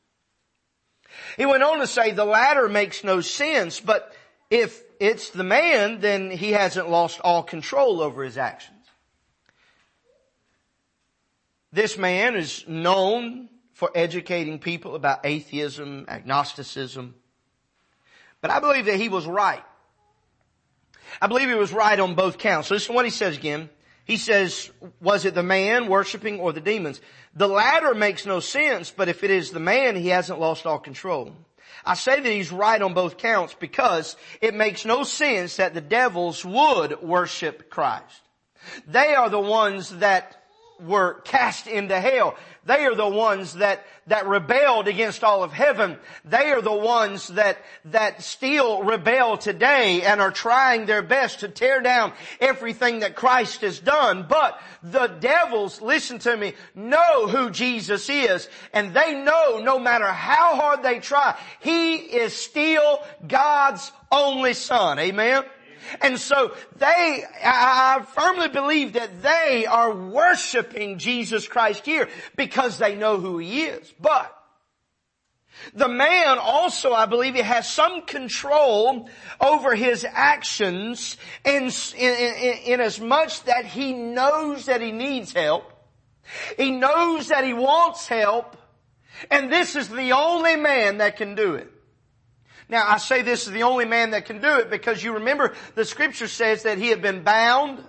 He 1.37 1.47
went 1.47 1.63
on 1.63 1.79
to 1.79 1.87
say 1.87 2.13
the 2.13 2.25
latter 2.25 2.69
makes 2.69 3.05
no 3.05 3.21
sense, 3.21 3.81
but 3.81 4.15
if 4.51 4.83
it's 5.01 5.31
the 5.31 5.45
man, 5.45 6.01
then 6.01 6.31
he 6.31 6.53
hasn't 6.53 6.89
lost 6.89 7.21
all 7.23 7.43
control 7.43 8.01
over 8.01 8.23
his 8.23 8.39
actions. 8.39 8.79
This 11.73 11.97
man 11.97 12.37
is 12.37 12.65
known 12.69 13.49
for 13.73 13.91
educating 13.95 14.59
people 14.59 14.95
about 14.95 15.25
atheism, 15.25 16.05
agnosticism, 16.09 17.15
but 18.41 18.51
I 18.51 18.61
believe 18.61 18.87
that 18.87 18.97
he 18.97 19.09
was 19.09 19.27
right. 19.27 19.65
I 21.21 21.27
believe 21.27 21.49
he 21.49 21.55
was 21.55 21.73
right 21.73 21.99
on 21.99 22.15
both 22.15 22.39
counts. 22.39 22.71
Listen 22.71 22.89
to 22.89 22.93
what 22.93 23.05
he 23.05 23.11
says 23.11 23.37
again. 23.37 23.71
He 24.05 24.17
says, 24.17 24.71
was 25.01 25.25
it 25.25 25.35
the 25.35 25.43
man 25.43 25.87
worshiping 25.89 26.41
or 26.41 26.53
the 26.53 26.61
demons? 26.61 27.01
The 27.35 27.49
latter 27.49 27.95
makes 27.95 28.27
no 28.27 28.41
sense, 28.41 28.91
but 28.91 29.09
if 29.09 29.23
it 29.23 29.31
is 29.31 29.51
the 29.51 29.61
man, 29.61 29.97
he 29.97 30.09
hasn't 30.09 30.41
lost 30.41 30.67
all 30.67 30.79
control. 30.79 31.33
I 31.85 31.95
say 31.95 32.21
that 32.21 32.31
he's 32.31 32.53
right 32.53 32.81
on 32.81 32.95
both 32.95 33.17
counts 33.17 33.55
because 33.55 34.17
it 34.41 34.55
makes 34.55 34.85
no 34.85 35.03
sense 35.05 35.57
that 35.57 35.75
the 35.75 35.81
devils 35.81 36.45
would 36.45 37.01
worship 37.03 37.71
Christ. 37.71 38.21
They 38.87 39.15
are 39.15 39.29
the 39.31 39.41
ones 39.41 39.91
that 39.99 40.42
were 40.83 41.15
cast 41.25 41.67
into 41.67 41.99
hell. 42.01 42.37
They 42.65 42.85
are 42.85 42.95
the 42.95 43.09
ones 43.09 43.55
that, 43.55 43.85
that 44.07 44.29
rebelled 44.29 44.87
against 44.87 45.25
all 45.25 45.43
of 45.43 45.53
heaven. 45.53 45.99
They 46.25 46.53
are 46.53 46.63
the 46.63 46.73
ones 46.73 47.29
that, 47.29 47.59
that 47.87 48.23
still 48.23 48.85
rebel 48.85 49.37
today 49.37 50.03
and 50.03 50.21
are 50.21 50.31
trying 50.31 50.87
their 50.87 51.03
best 51.03 51.41
to 51.41 51.49
tear 51.49 51.81
down 51.81 52.13
everything 52.41 53.01
that 53.01 53.17
Christ 53.17 53.63
has 53.63 53.81
done. 53.81 54.27
But 54.29 54.61
the 54.83 55.09
devils, 55.09 55.83
listen 55.83 56.21
to 56.21 56.37
me, 56.37 56.55
know 56.75 57.27
who 57.27 57.51
Jesus 57.51 58.09
is 58.09 58.49
and 58.73 58.95
they 58.95 59.15
know 59.15 59.61
no 59.63 59.81
matter 59.81 60.07
how 60.07 60.55
hard 60.55 60.85
they 60.85 61.01
try, 61.01 61.37
He 61.61 61.97
is 61.97 62.35
still 62.37 63.03
God's 63.27 63.91
only 64.13 64.55
Son. 64.55 65.01
Amen? 65.01 65.43
And 66.01 66.19
so 66.19 66.55
they, 66.77 67.25
I 67.45 68.05
firmly 68.15 68.49
believe 68.49 68.95
that 68.95 69.23
they 69.23 69.67
are 69.67 69.95
worshiping 69.95 70.99
Jesus 70.99 71.49
Christ 71.49 71.85
here 71.87 72.09
because 72.37 72.79
they 72.79 72.95
know 72.95 73.19
who 73.19 73.39
He 73.39 73.65
is. 73.65 73.93
But 74.01 74.37
The 75.75 75.89
man 75.89 76.39
also, 76.39 76.93
I 76.93 77.07
believe, 77.07 77.35
he 77.35 77.43
has 77.43 77.71
some 77.71 78.03
control 78.03 79.09
over 79.41 79.75
his 79.75 80.05
actions 80.09 81.17
in, 81.45 81.71
in, 81.97 82.15
in, 82.15 82.59
in 82.65 82.81
as 82.81 83.01
much 83.01 83.45
that 83.45 83.65
he 83.65 83.93
knows 83.93 84.67
that 84.67 84.81
he 84.81 84.93
needs 84.93 85.33
help. 85.33 85.71
He 86.57 86.71
knows 86.71 87.29
that 87.29 87.45
he 87.45 87.53
wants 87.53 88.07
help. 88.07 88.57
And 89.31 89.53
this 89.53 89.77
is 89.77 89.89
the 89.89 90.13
only 90.13 90.57
man 90.57 90.99
that 90.99 91.17
can 91.17 91.35
do 91.35 91.55
it. 91.55 91.71
Now 92.73 92.87
I 92.89 92.97
say 92.97 93.21
this 93.21 93.47
is 93.47 93.53
the 93.53 93.65
only 93.65 93.85
man 93.85 94.13
that 94.13 94.25
can 94.25 94.41
do 94.41 94.57
it 94.57 94.71
because 94.71 95.05
you 95.05 95.13
remember 95.13 95.53
the 95.75 95.85
scripture 95.85 96.27
says 96.27 96.63
that 96.63 96.79
he 96.79 96.89
had 96.89 97.03
been 97.03 97.23
bound 97.23 97.85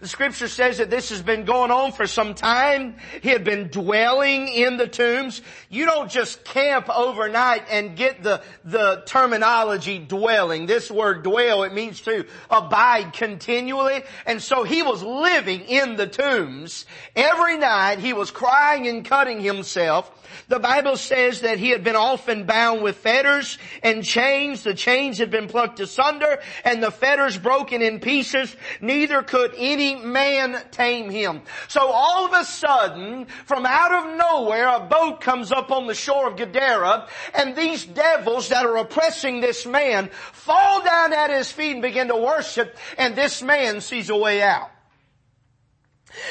the 0.00 0.08
scripture 0.08 0.48
says 0.48 0.78
that 0.78 0.90
this 0.90 1.10
has 1.10 1.22
been 1.22 1.44
going 1.44 1.70
on 1.70 1.92
for 1.92 2.06
some 2.06 2.34
time. 2.34 2.96
He 3.22 3.30
had 3.30 3.44
been 3.44 3.68
dwelling 3.68 4.48
in 4.48 4.76
the 4.76 4.86
tombs. 4.86 5.42
You 5.68 5.86
don't 5.86 6.10
just 6.10 6.44
camp 6.44 6.88
overnight 6.88 7.64
and 7.70 7.96
get 7.96 8.22
the, 8.22 8.42
the 8.64 9.02
terminology 9.06 9.98
dwelling. 9.98 10.66
This 10.66 10.90
word 10.90 11.22
dwell, 11.22 11.64
it 11.64 11.72
means 11.72 12.00
to 12.02 12.26
abide 12.50 13.12
continually. 13.12 14.02
And 14.26 14.42
so 14.42 14.64
he 14.64 14.82
was 14.82 15.02
living 15.02 15.60
in 15.62 15.96
the 15.96 16.06
tombs. 16.06 16.86
Every 17.16 17.58
night 17.58 17.98
he 17.98 18.12
was 18.12 18.30
crying 18.30 18.86
and 18.88 19.04
cutting 19.04 19.40
himself 19.40 20.10
the 20.48 20.58
Bible 20.58 20.96
says 20.96 21.42
that 21.42 21.58
he 21.58 21.70
had 21.70 21.84
been 21.84 21.96
often 21.96 22.44
bound 22.44 22.82
with 22.82 22.96
fetters 22.96 23.58
and 23.82 24.04
chains. 24.04 24.62
The 24.62 24.74
chains 24.74 25.18
had 25.18 25.30
been 25.30 25.46
plucked 25.46 25.80
asunder 25.80 26.40
and 26.64 26.82
the 26.82 26.90
fetters 26.90 27.38
broken 27.38 27.82
in 27.82 28.00
pieces. 28.00 28.54
Neither 28.80 29.22
could 29.22 29.54
any 29.56 29.69
man 29.76 30.60
tame 30.70 31.10
him. 31.10 31.42
So 31.68 31.80
all 31.80 32.26
of 32.26 32.32
a 32.32 32.44
sudden, 32.44 33.26
from 33.44 33.66
out 33.66 33.92
of 33.92 34.16
nowhere, 34.16 34.68
a 34.68 34.80
boat 34.80 35.20
comes 35.20 35.52
up 35.52 35.70
on 35.70 35.86
the 35.86 35.94
shore 35.94 36.28
of 36.28 36.36
Gadara 36.36 37.08
and 37.34 37.56
these 37.56 37.84
devils 37.84 38.48
that 38.48 38.66
are 38.66 38.76
oppressing 38.76 39.40
this 39.40 39.66
man 39.66 40.08
fall 40.32 40.82
down 40.82 41.12
at 41.12 41.30
his 41.30 41.50
feet 41.50 41.72
and 41.72 41.82
begin 41.82 42.08
to 42.08 42.16
worship 42.16 42.76
and 42.98 43.14
this 43.16 43.42
man 43.42 43.80
sees 43.80 44.10
a 44.10 44.16
way 44.16 44.42
out. 44.42 44.70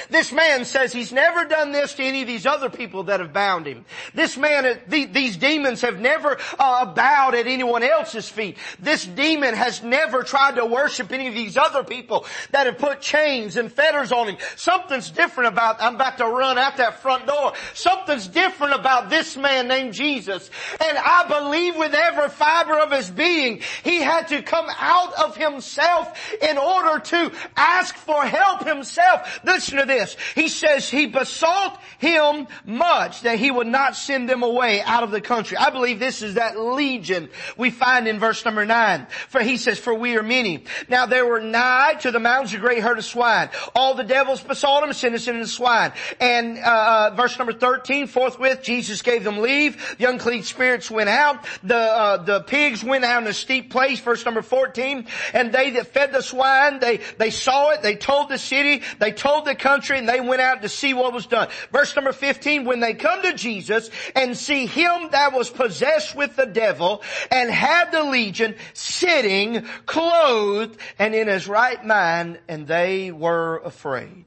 This 0.10 0.32
man 0.32 0.66
says 0.66 0.92
he's 0.92 1.14
never 1.14 1.46
done 1.46 1.72
this 1.72 1.94
to 1.96 2.04
any 2.04 2.22
of 2.22 2.28
these 2.28 2.46
other 2.46 2.70
people 2.70 3.04
that 3.04 3.20
have 3.20 3.32
bound 3.32 3.66
him. 3.66 3.86
This 4.14 4.38
man, 4.38 4.80
these 4.88 5.38
demons 5.38 5.82
have 5.82 6.00
never 6.00 6.38
uh, 6.58 6.86
bowed 6.94 7.36
at 7.36 7.48
anyone 7.48 7.84
else's 7.84 8.28
feet. 8.28 8.58
This 8.80 9.06
demon 9.06 9.54
has 9.54 9.82
never 9.82 10.24
tried 10.24 10.56
to 10.56 10.66
worship 10.66 11.12
any 11.12 11.28
of 11.28 11.34
these 11.34 11.58
other 11.58 11.84
people 11.84 12.26
that 12.52 12.66
have 12.66 12.78
put 12.78 13.02
chains 13.02 13.56
and 13.58 13.72
fetters 13.72 14.12
on 14.12 14.28
him. 14.28 14.38
Something's 14.56 15.12
different 15.12 15.54
about, 15.54 15.82
I'm 15.82 15.96
about 15.96 16.18
to 16.18 16.26
run 16.26 16.58
out 16.58 16.78
that 16.78 17.02
front 17.02 17.28
door. 17.28 17.54
Something's 17.74 18.28
different 18.28 18.74
about 18.74 19.10
this 19.10 19.38
man 19.38 19.68
named 19.68 19.94
Jesus. 19.94 20.50
And 20.82 20.98
I 20.98 21.26
believe 21.28 21.78
with 21.78 21.94
every 21.94 22.30
fiber 22.30 22.80
of 22.80 22.92
his 22.92 23.10
being, 23.10 23.62
he 23.84 23.98
had 23.98 24.28
to 24.30 24.42
come 24.42 24.68
out 24.78 25.14
of 25.14 25.38
himself 25.38 26.36
in 26.42 26.58
order 26.58 27.00
to 27.00 27.32
ask 27.56 27.96
for 27.96 28.24
help 28.26 28.66
himself. 28.66 29.40
This 29.44 29.69
listen 29.72 29.88
to 29.88 29.94
this. 29.94 30.16
He 30.36 30.48
says 30.48 30.90
he 30.90 31.06
besought 31.06 31.80
him 32.00 32.48
much 32.66 33.22
that 33.22 33.40
he 33.40 33.52
would 33.52 33.68
not 33.68 33.96
send 33.96 34.30
them 34.30 34.44
away 34.44 34.82
out 34.82 35.04
of 35.04 35.12
the 35.12 35.22
country. 35.22 35.58
I 35.58 35.70
believe 35.70 36.00
this 36.00 36.22
is 36.22 36.36
that 36.36 36.60
legion 36.60 37.30
we 37.58 37.70
find 37.70 38.08
in 38.08 38.20
verse 38.20 38.44
number 38.46 38.66
nine. 38.66 39.08
For 39.30 39.42
he 39.42 39.58
says, 39.58 39.80
for 39.80 39.94
we 39.94 40.18
are 40.18 40.24
many. 40.24 40.64
Now 40.88 41.06
there 41.06 41.26
were 41.26 41.40
nigh 41.40 41.96
to 42.02 42.12
the 42.12 42.20
mountains 42.20 42.54
a 42.54 42.58
great 42.58 42.82
herd 42.82 42.98
of 42.98 43.06
swine. 43.06 43.50
All 43.76 43.96
the 43.96 44.04
devils 44.04 44.42
besought 44.42 44.84
him, 44.84 44.94
send 44.94 45.16
us 45.16 45.28
into 45.28 45.42
the 45.42 45.48
swine. 45.48 45.94
And, 46.20 46.58
uh, 46.58 47.10
uh, 47.12 47.16
verse 47.16 47.38
number 47.38 47.54
13, 47.54 48.08
forthwith 48.08 48.64
Jesus 48.64 49.02
gave 49.02 49.24
them 49.24 49.40
leave. 49.40 49.98
The 49.98 50.06
unclean 50.06 50.44
spirits 50.44 50.90
went 50.90 51.10
out. 51.10 51.46
The, 51.64 51.78
uh, 51.78 52.18
the 52.18 52.42
pigs 52.42 52.84
went 52.84 53.06
out 53.06 53.22
in 53.24 53.30
a 53.30 53.34
steep 53.34 53.70
place. 53.72 54.00
Verse 54.00 54.26
number 54.26 54.42
14. 54.42 55.06
And 55.34 55.52
they 55.52 55.72
that 55.72 55.88
fed 55.88 56.14
the 56.14 56.22
swine, 56.22 56.80
they, 56.80 57.00
they 57.18 57.30
saw 57.30 57.72
it. 57.72 57.82
They 57.82 57.96
told 57.96 58.30
the 58.30 58.38
city. 58.38 58.82
They 59.00 59.12
told 59.12 59.46
the 59.46 59.56
country 59.60 59.98
and 59.98 60.08
they 60.08 60.22
went 60.22 60.42
out 60.42 60.62
to 60.62 60.70
see 60.70 60.94
what 60.94 61.14
was 61.14 61.26
done. 61.26 61.50
Verse 61.72 61.96
number 61.96 62.12
15, 62.12 62.66
when 62.66 62.80
they 62.80 62.94
come 62.94 63.22
to 63.24 63.34
Jesus 63.34 63.90
and 64.16 64.38
see 64.38 64.66
him 64.66 65.10
that 65.12 65.34
was 65.34 65.50
possessed 65.50 66.16
with 66.16 66.36
the 66.36 66.46
devil 66.46 67.02
and 67.32 67.52
had 67.52 67.92
the 67.92 68.04
legion 68.04 68.56
sitting 68.74 69.66
clothed 69.86 70.80
and 70.98 71.14
in 71.14 71.28
his 71.28 71.48
right 71.48 71.84
mind 71.86 72.40
and 72.48 72.68
they 72.68 73.12
were 73.12 73.58
afraid. 73.58 74.26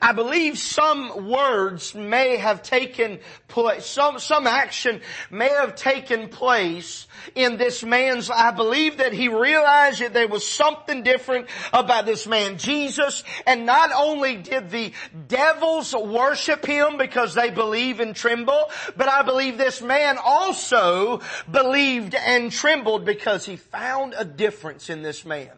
I 0.00 0.12
believe 0.12 0.58
some 0.58 1.28
words 1.28 1.94
may 1.94 2.36
have 2.36 2.62
taken 2.62 3.20
place, 3.48 3.86
some, 3.86 4.18
some 4.18 4.46
action 4.46 5.00
may 5.30 5.48
have 5.48 5.74
taken 5.74 6.28
place 6.28 7.06
in 7.34 7.56
this 7.56 7.82
man's, 7.82 8.30
I 8.30 8.50
believe 8.50 8.98
that 8.98 9.12
he 9.12 9.28
realized 9.28 10.00
that 10.00 10.12
there 10.12 10.28
was 10.28 10.46
something 10.46 11.02
different 11.02 11.48
about 11.72 12.06
this 12.06 12.26
man 12.26 12.58
Jesus, 12.58 13.24
and 13.46 13.66
not 13.66 13.90
only 13.94 14.36
did 14.36 14.70
the 14.70 14.92
devils 15.28 15.94
worship 15.94 16.66
him 16.66 16.96
because 16.98 17.34
they 17.34 17.50
believe 17.50 18.00
and 18.00 18.14
tremble, 18.14 18.70
but 18.96 19.08
I 19.08 19.22
believe 19.22 19.58
this 19.58 19.80
man 19.80 20.18
also 20.22 21.20
believed 21.50 22.14
and 22.14 22.50
trembled 22.50 23.04
because 23.04 23.44
he 23.44 23.56
found 23.56 24.14
a 24.16 24.24
difference 24.24 24.90
in 24.90 25.02
this 25.02 25.24
man. 25.24 25.50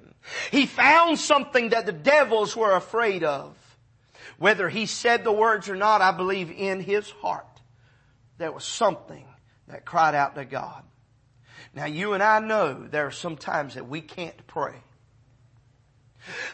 He 0.51 0.67
found 0.67 1.19
something 1.19 1.71
that 1.71 1.87
the 1.87 1.93
devils 1.93 2.57
were 2.57 2.75
afraid 2.75 3.23
of. 3.23 3.56
Whether 4.39 4.69
he 4.69 4.87
said 4.87 5.25
the 5.25 5.33
words 5.33 5.69
or 5.69 5.77
not, 5.77 6.03
I 6.03 6.13
believe 6.13 6.51
in 6.51 6.81
his 6.81 7.11
heart 7.11 7.47
there 8.39 8.53
was 8.53 8.65
something 8.65 9.27
that 9.69 9.85
cried 9.85 10.15
out 10.15 10.35
to 10.35 10.45
God. 10.45 10.83
Now 11.75 11.87
you 11.87 12.13
and 12.13 12.23
I 12.23 12.39
know 12.41 12.87
there 12.87 13.07
are 13.07 13.13
some 13.13 13.37
times 13.37 13.75
that 13.75 13.89
we 13.89 14.01
can't 14.01 14.47
pray. 14.47 14.75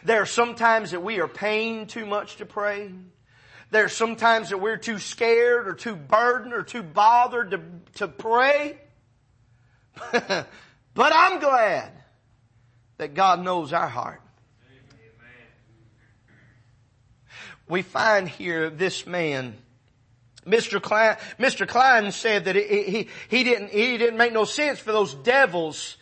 There 0.03 0.21
are 0.21 0.25
some 0.25 0.55
times 0.55 0.91
that 0.91 1.03
we 1.03 1.19
are 1.19 1.27
paying 1.27 1.87
too 1.87 2.05
much 2.05 2.37
to 2.37 2.45
pray. 2.45 2.91
There 3.71 3.85
are 3.85 3.89
some 3.89 4.15
times 4.15 4.49
that 4.49 4.59
we're 4.59 4.77
too 4.77 4.99
scared 4.99 5.67
or 5.67 5.73
too 5.73 5.95
burdened 5.95 6.53
or 6.53 6.63
too 6.63 6.83
bothered 6.83 7.51
to, 7.51 7.61
to 7.95 8.07
pray. 8.07 8.77
but 10.11 10.47
I'm 10.97 11.39
glad 11.39 11.91
that 12.97 13.13
God 13.13 13.43
knows 13.43 13.73
our 13.73 13.87
heart. 13.87 14.21
We 17.67 17.81
find 17.81 18.27
here 18.27 18.69
this 18.69 19.07
man, 19.07 19.55
Mr. 20.45 20.81
Cline, 20.81 21.17
Mr. 21.39 21.67
Cline 21.67 22.11
said 22.11 22.45
that 22.45 22.55
he, 22.55 22.83
he, 22.83 23.09
he 23.29 23.43
didn't, 23.43 23.69
he 23.69 23.97
didn't 23.97 24.17
make 24.17 24.33
no 24.33 24.45
sense 24.45 24.79
for 24.79 24.91
those 24.91 25.13
devils 25.13 25.97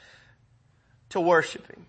to 1.10 1.22
worship 1.22 1.68
him. 1.68 1.86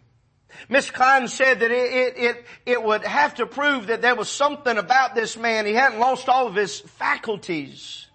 Mr. 0.71 0.93
Cline 0.93 1.29
said 1.29 1.61
that 1.61 1.71
it, 1.71 1.93
it, 1.93 2.15
it, 2.17 2.47
it 2.67 2.83
would 2.83 3.05
have 3.05 3.35
to 3.37 3.47
prove 3.47 3.87
that 3.87 4.03
there 4.03 4.15
was 4.15 4.29
something 4.29 4.77
about 4.77 5.15
this 5.15 5.37
man. 5.37 5.67
He 5.67 5.73
hadn't 5.73 5.99
lost 5.99 6.29
all 6.29 6.47
of 6.47 6.55
his 6.55 6.81
faculties. 6.81 8.07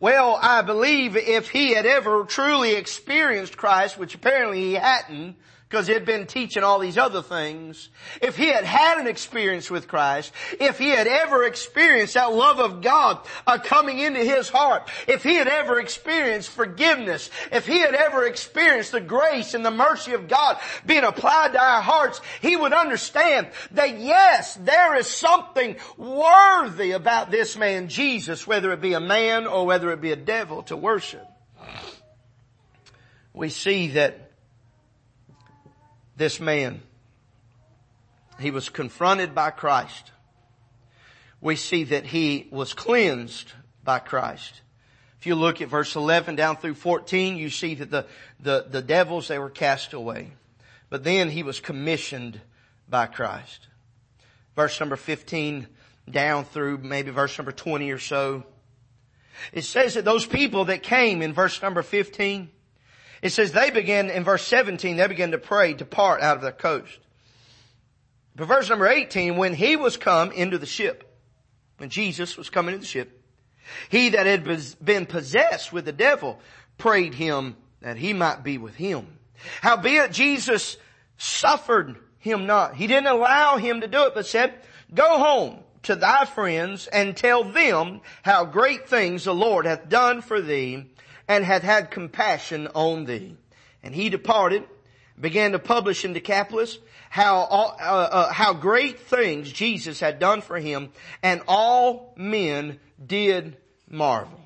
Well, 0.00 0.38
I 0.40 0.62
believe 0.62 1.16
if 1.16 1.50
he 1.50 1.74
had 1.74 1.84
ever 1.84 2.24
truly 2.24 2.74
experienced 2.74 3.56
Christ, 3.56 3.98
which 3.98 4.14
apparently 4.14 4.60
he 4.60 4.74
hadn't, 4.74 5.36
because 5.68 5.86
he 5.86 5.92
had 5.92 6.06
been 6.06 6.26
teaching 6.26 6.62
all 6.62 6.78
these 6.78 6.96
other 6.96 7.20
things. 7.20 7.90
If 8.22 8.36
he 8.36 8.46
had 8.46 8.64
had 8.64 8.98
an 8.98 9.06
experience 9.06 9.70
with 9.70 9.86
Christ, 9.86 10.32
if 10.58 10.78
he 10.78 10.88
had 10.88 11.06
ever 11.06 11.44
experienced 11.44 12.14
that 12.14 12.32
love 12.32 12.58
of 12.58 12.80
God 12.80 13.18
uh, 13.46 13.58
coming 13.58 13.98
into 13.98 14.20
his 14.20 14.48
heart, 14.48 14.90
if 15.06 15.22
he 15.22 15.34
had 15.34 15.46
ever 15.46 15.78
experienced 15.78 16.48
forgiveness, 16.48 17.28
if 17.52 17.66
he 17.66 17.80
had 17.80 17.94
ever 17.94 18.24
experienced 18.24 18.92
the 18.92 19.00
grace 19.00 19.52
and 19.52 19.64
the 19.64 19.70
mercy 19.70 20.14
of 20.14 20.26
God 20.26 20.56
being 20.86 21.04
applied 21.04 21.52
to 21.52 21.62
our 21.62 21.82
hearts, 21.82 22.22
he 22.40 22.56
would 22.56 22.72
understand 22.72 23.48
that 23.72 23.98
yes, 23.98 24.54
there 24.54 24.96
is 24.96 25.06
something 25.06 25.76
worthy 25.98 26.92
about 26.92 27.30
this 27.30 27.58
man 27.58 27.88
Jesus, 27.88 28.46
whether 28.46 28.72
it 28.72 28.80
be 28.80 28.94
a 28.94 29.00
man 29.00 29.46
or 29.46 29.66
whether 29.66 29.92
it 29.92 30.00
be 30.00 30.12
a 30.12 30.16
devil 30.16 30.62
to 30.64 30.76
worship. 30.76 31.26
We 33.34 33.50
see 33.50 33.88
that 33.88 34.27
this 36.18 36.40
man, 36.40 36.82
he 38.40 38.50
was 38.50 38.68
confronted 38.68 39.34
by 39.34 39.50
Christ. 39.50 40.10
We 41.40 41.56
see 41.56 41.84
that 41.84 42.06
he 42.06 42.48
was 42.50 42.74
cleansed 42.74 43.52
by 43.84 44.00
Christ. 44.00 44.60
If 45.20 45.26
you 45.26 45.36
look 45.36 45.62
at 45.62 45.68
verse 45.68 45.96
11 45.96 46.36
down 46.36 46.56
through 46.56 46.74
14, 46.74 47.36
you 47.36 47.50
see 47.50 47.76
that 47.76 47.90
the, 47.90 48.06
the, 48.40 48.66
the 48.68 48.82
devils, 48.82 49.28
they 49.28 49.38
were 49.38 49.50
cast 49.50 49.92
away. 49.92 50.32
But 50.90 51.04
then 51.04 51.30
he 51.30 51.42
was 51.42 51.60
commissioned 51.60 52.40
by 52.88 53.06
Christ. 53.06 53.68
Verse 54.56 54.78
number 54.80 54.96
15 54.96 55.68
down 56.10 56.44
through 56.44 56.78
maybe 56.78 57.10
verse 57.10 57.38
number 57.38 57.52
20 57.52 57.90
or 57.90 57.98
so. 57.98 58.44
It 59.52 59.62
says 59.62 59.94
that 59.94 60.04
those 60.04 60.26
people 60.26 60.64
that 60.66 60.82
came 60.82 61.22
in 61.22 61.32
verse 61.32 61.62
number 61.62 61.82
15, 61.82 62.50
it 63.22 63.30
says 63.30 63.52
they 63.52 63.70
began, 63.70 64.10
in 64.10 64.24
verse 64.24 64.44
17, 64.44 64.96
they 64.96 65.06
began 65.06 65.32
to 65.32 65.38
pray, 65.38 65.74
depart 65.74 66.22
out 66.22 66.36
of 66.36 66.42
their 66.42 66.52
coast. 66.52 66.98
But 68.36 68.46
verse 68.46 68.68
number 68.68 68.86
18, 68.86 69.36
when 69.36 69.54
he 69.54 69.76
was 69.76 69.96
come 69.96 70.30
into 70.32 70.58
the 70.58 70.66
ship, 70.66 71.04
when 71.78 71.90
Jesus 71.90 72.36
was 72.36 72.50
coming 72.50 72.74
into 72.74 72.82
the 72.82 72.90
ship, 72.90 73.22
he 73.88 74.10
that 74.10 74.26
had 74.26 74.44
been 74.82 75.06
possessed 75.06 75.72
with 75.72 75.84
the 75.84 75.92
devil 75.92 76.38
prayed 76.78 77.14
him 77.14 77.56
that 77.80 77.96
he 77.96 78.12
might 78.12 78.42
be 78.42 78.58
with 78.58 78.76
him. 78.76 79.06
Howbeit 79.60 80.12
Jesus 80.12 80.76
suffered 81.16 81.96
him 82.18 82.46
not. 82.46 82.76
He 82.76 82.86
didn't 82.86 83.08
allow 83.08 83.56
him 83.56 83.80
to 83.80 83.88
do 83.88 84.04
it, 84.04 84.14
but 84.14 84.26
said, 84.26 84.54
go 84.94 85.18
home 85.18 85.58
to 85.84 85.96
thy 85.96 86.24
friends 86.24 86.86
and 86.88 87.16
tell 87.16 87.44
them 87.44 88.00
how 88.22 88.44
great 88.44 88.88
things 88.88 89.24
the 89.24 89.34
Lord 89.34 89.66
hath 89.66 89.88
done 89.88 90.22
for 90.22 90.40
thee 90.40 90.86
and 91.28 91.44
hath 91.44 91.62
had 91.62 91.90
compassion 91.90 92.68
on 92.74 93.04
thee. 93.04 93.36
And 93.82 93.94
he 93.94 94.08
departed, 94.08 94.64
began 95.20 95.52
to 95.52 95.58
publish 95.58 96.04
in 96.04 96.14
Decapolis 96.14 96.78
how, 97.10 97.42
uh, 97.42 97.76
uh, 97.80 98.32
how 98.32 98.54
great 98.54 99.00
things 99.00 99.52
Jesus 99.52 100.00
had 100.00 100.18
done 100.18 100.40
for 100.40 100.58
him 100.58 100.90
and 101.22 101.42
all 101.46 102.14
men 102.16 102.80
did 103.04 103.56
marvel. 103.88 104.40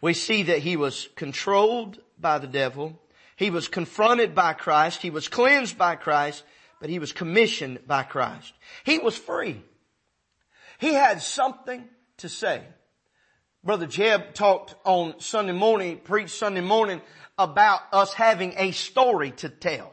We 0.00 0.12
see 0.12 0.44
that 0.44 0.58
he 0.58 0.76
was 0.76 1.08
controlled 1.16 1.98
by 2.18 2.38
the 2.38 2.46
devil. 2.46 3.00
He 3.36 3.50
was 3.50 3.68
confronted 3.68 4.34
by 4.34 4.52
Christ. 4.52 5.02
He 5.02 5.10
was 5.10 5.28
cleansed 5.28 5.76
by 5.76 5.96
Christ, 5.96 6.44
but 6.80 6.90
he 6.90 6.98
was 6.98 7.12
commissioned 7.12 7.86
by 7.86 8.02
Christ. 8.02 8.52
He 8.84 8.98
was 8.98 9.16
free. 9.16 9.62
He 10.78 10.92
had 10.92 11.22
something 11.22 11.88
to 12.18 12.28
say. 12.28 12.62
Brother 13.66 13.86
Jeb 13.86 14.32
talked 14.32 14.76
on 14.84 15.18
Sunday 15.18 15.52
morning, 15.52 15.98
preached 15.98 16.36
Sunday 16.36 16.60
morning 16.60 17.02
about 17.36 17.80
us 17.92 18.12
having 18.12 18.54
a 18.58 18.70
story 18.70 19.32
to 19.32 19.48
tell 19.48 19.92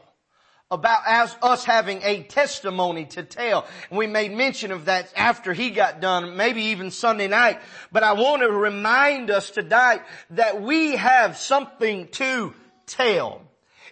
about 0.70 1.00
as 1.04 1.36
us 1.42 1.64
having 1.64 2.00
a 2.04 2.22
testimony 2.22 3.06
to 3.06 3.24
tell. 3.24 3.66
And 3.90 3.98
we 3.98 4.06
made 4.06 4.32
mention 4.32 4.70
of 4.70 4.84
that 4.84 5.12
after 5.16 5.52
he 5.52 5.70
got 5.70 6.00
done, 6.00 6.36
maybe 6.36 6.62
even 6.66 6.92
Sunday 6.92 7.26
night. 7.26 7.60
But 7.90 8.04
I 8.04 8.12
want 8.12 8.42
to 8.42 8.48
remind 8.48 9.32
us 9.32 9.50
tonight 9.50 10.02
that 10.30 10.62
we 10.62 10.94
have 10.94 11.36
something 11.36 12.06
to 12.12 12.54
tell. 12.86 13.42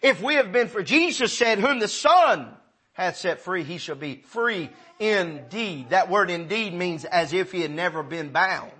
If 0.01 0.23
we 0.23 0.37
have 0.37 0.53
been 0.53 0.69
for 0.69 0.85
Jesus 0.85 1.37
said, 1.37 1.59
whom 1.59 1.81
the 1.81 1.89
Son 1.89 2.55
hath 2.93 3.17
set 3.17 3.41
free, 3.41 3.65
he 3.65 3.79
shall 3.79 3.97
be 3.97 4.23
free 4.27 4.71
indeed. 5.01 5.91
That 5.91 6.09
word 6.09 6.31
indeed 6.31 6.73
means 6.73 7.05
as 7.05 7.33
if 7.33 7.51
he 7.51 7.63
had 7.63 7.73
never 7.73 8.05
been 8.05 8.31
bound. 8.31 8.71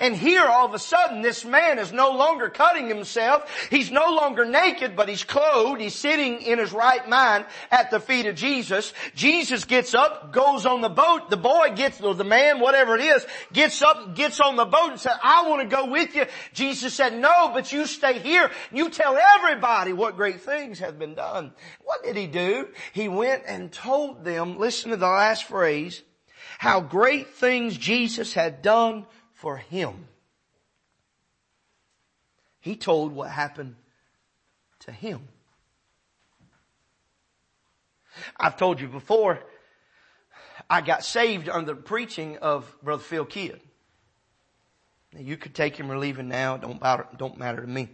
And 0.00 0.16
here 0.16 0.44
all 0.44 0.66
of 0.66 0.74
a 0.74 0.78
sudden 0.78 1.22
this 1.22 1.44
man 1.44 1.78
is 1.78 1.92
no 1.92 2.10
longer 2.10 2.48
cutting 2.48 2.88
himself. 2.88 3.68
He's 3.70 3.90
no 3.90 4.10
longer 4.14 4.44
naked, 4.44 4.96
but 4.96 5.08
he's 5.08 5.22
clothed. 5.22 5.80
He's 5.80 5.94
sitting 5.94 6.40
in 6.40 6.58
his 6.58 6.72
right 6.72 7.06
mind 7.08 7.44
at 7.70 7.90
the 7.90 8.00
feet 8.00 8.26
of 8.26 8.34
Jesus. 8.34 8.92
Jesus 9.14 9.64
gets 9.64 9.94
up, 9.94 10.32
goes 10.32 10.66
on 10.66 10.80
the 10.80 10.88
boat. 10.88 11.30
The 11.30 11.36
boy 11.36 11.72
gets, 11.76 12.00
or 12.00 12.14
the 12.14 12.24
man, 12.24 12.58
whatever 12.58 12.96
it 12.96 13.02
is, 13.02 13.26
gets 13.52 13.80
up, 13.82 14.16
gets 14.16 14.40
on 14.40 14.56
the 14.56 14.64
boat 14.64 14.90
and 14.90 15.00
said, 15.00 15.16
I 15.22 15.48
want 15.48 15.62
to 15.62 15.76
go 15.76 15.86
with 15.86 16.16
you. 16.16 16.24
Jesus 16.52 16.94
said, 16.94 17.14
no, 17.14 17.50
but 17.52 17.72
you 17.72 17.86
stay 17.86 18.18
here. 18.18 18.50
You 18.72 18.90
tell 18.90 19.16
everybody 19.36 19.92
what 19.92 20.16
great 20.16 20.40
things 20.40 20.78
have 20.78 20.98
been 20.98 21.14
done. 21.14 21.52
What 21.84 22.02
did 22.02 22.16
he 22.16 22.26
do? 22.26 22.68
He 22.92 23.08
went 23.08 23.44
and 23.46 23.70
told 23.70 24.24
them, 24.24 24.58
listen 24.58 24.90
to 24.90 24.96
the 24.96 25.06
last 25.06 25.44
phrase, 25.44 26.02
how 26.58 26.80
great 26.80 27.34
things 27.34 27.76
Jesus 27.76 28.32
had 28.32 28.62
done 28.62 29.06
for 29.36 29.58
him. 29.58 30.08
He 32.58 32.74
told 32.74 33.12
what 33.12 33.30
happened 33.30 33.76
to 34.80 34.90
him. 34.90 35.28
I've 38.38 38.56
told 38.56 38.80
you 38.80 38.88
before, 38.88 39.38
I 40.68 40.80
got 40.80 41.04
saved 41.04 41.50
under 41.50 41.74
the 41.74 41.80
preaching 41.80 42.38
of 42.38 42.74
Brother 42.82 43.02
Phil 43.02 43.26
Kidd. 43.26 43.60
Now 45.12 45.20
you 45.20 45.36
could 45.36 45.54
take 45.54 45.76
him 45.76 45.92
or 45.92 45.98
leave 45.98 46.18
him 46.18 46.28
now, 46.28 46.56
don't 46.56 46.80
matter, 46.80 47.06
don't 47.16 47.38
matter 47.38 47.60
to 47.60 47.68
me. 47.68 47.90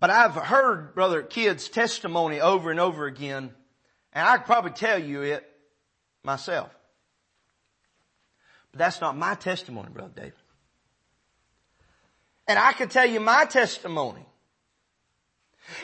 But 0.00 0.08
I've 0.08 0.34
heard 0.34 0.94
Brother 0.94 1.22
Kidd's 1.22 1.68
testimony 1.68 2.40
over 2.40 2.70
and 2.70 2.80
over 2.80 3.04
again, 3.06 3.50
and 4.14 4.28
I 4.28 4.38
could 4.38 4.46
probably 4.46 4.72
tell 4.72 4.98
you 4.98 5.22
it 5.22 5.48
myself. 6.24 6.70
But 8.72 8.78
that's 8.78 9.00
not 9.00 9.16
my 9.16 9.34
testimony, 9.34 9.90
Brother 9.90 10.12
David. 10.14 10.32
And 12.48 12.58
I 12.58 12.72
can 12.72 12.88
tell 12.88 13.06
you 13.06 13.20
my 13.20 13.44
testimony. 13.44 14.26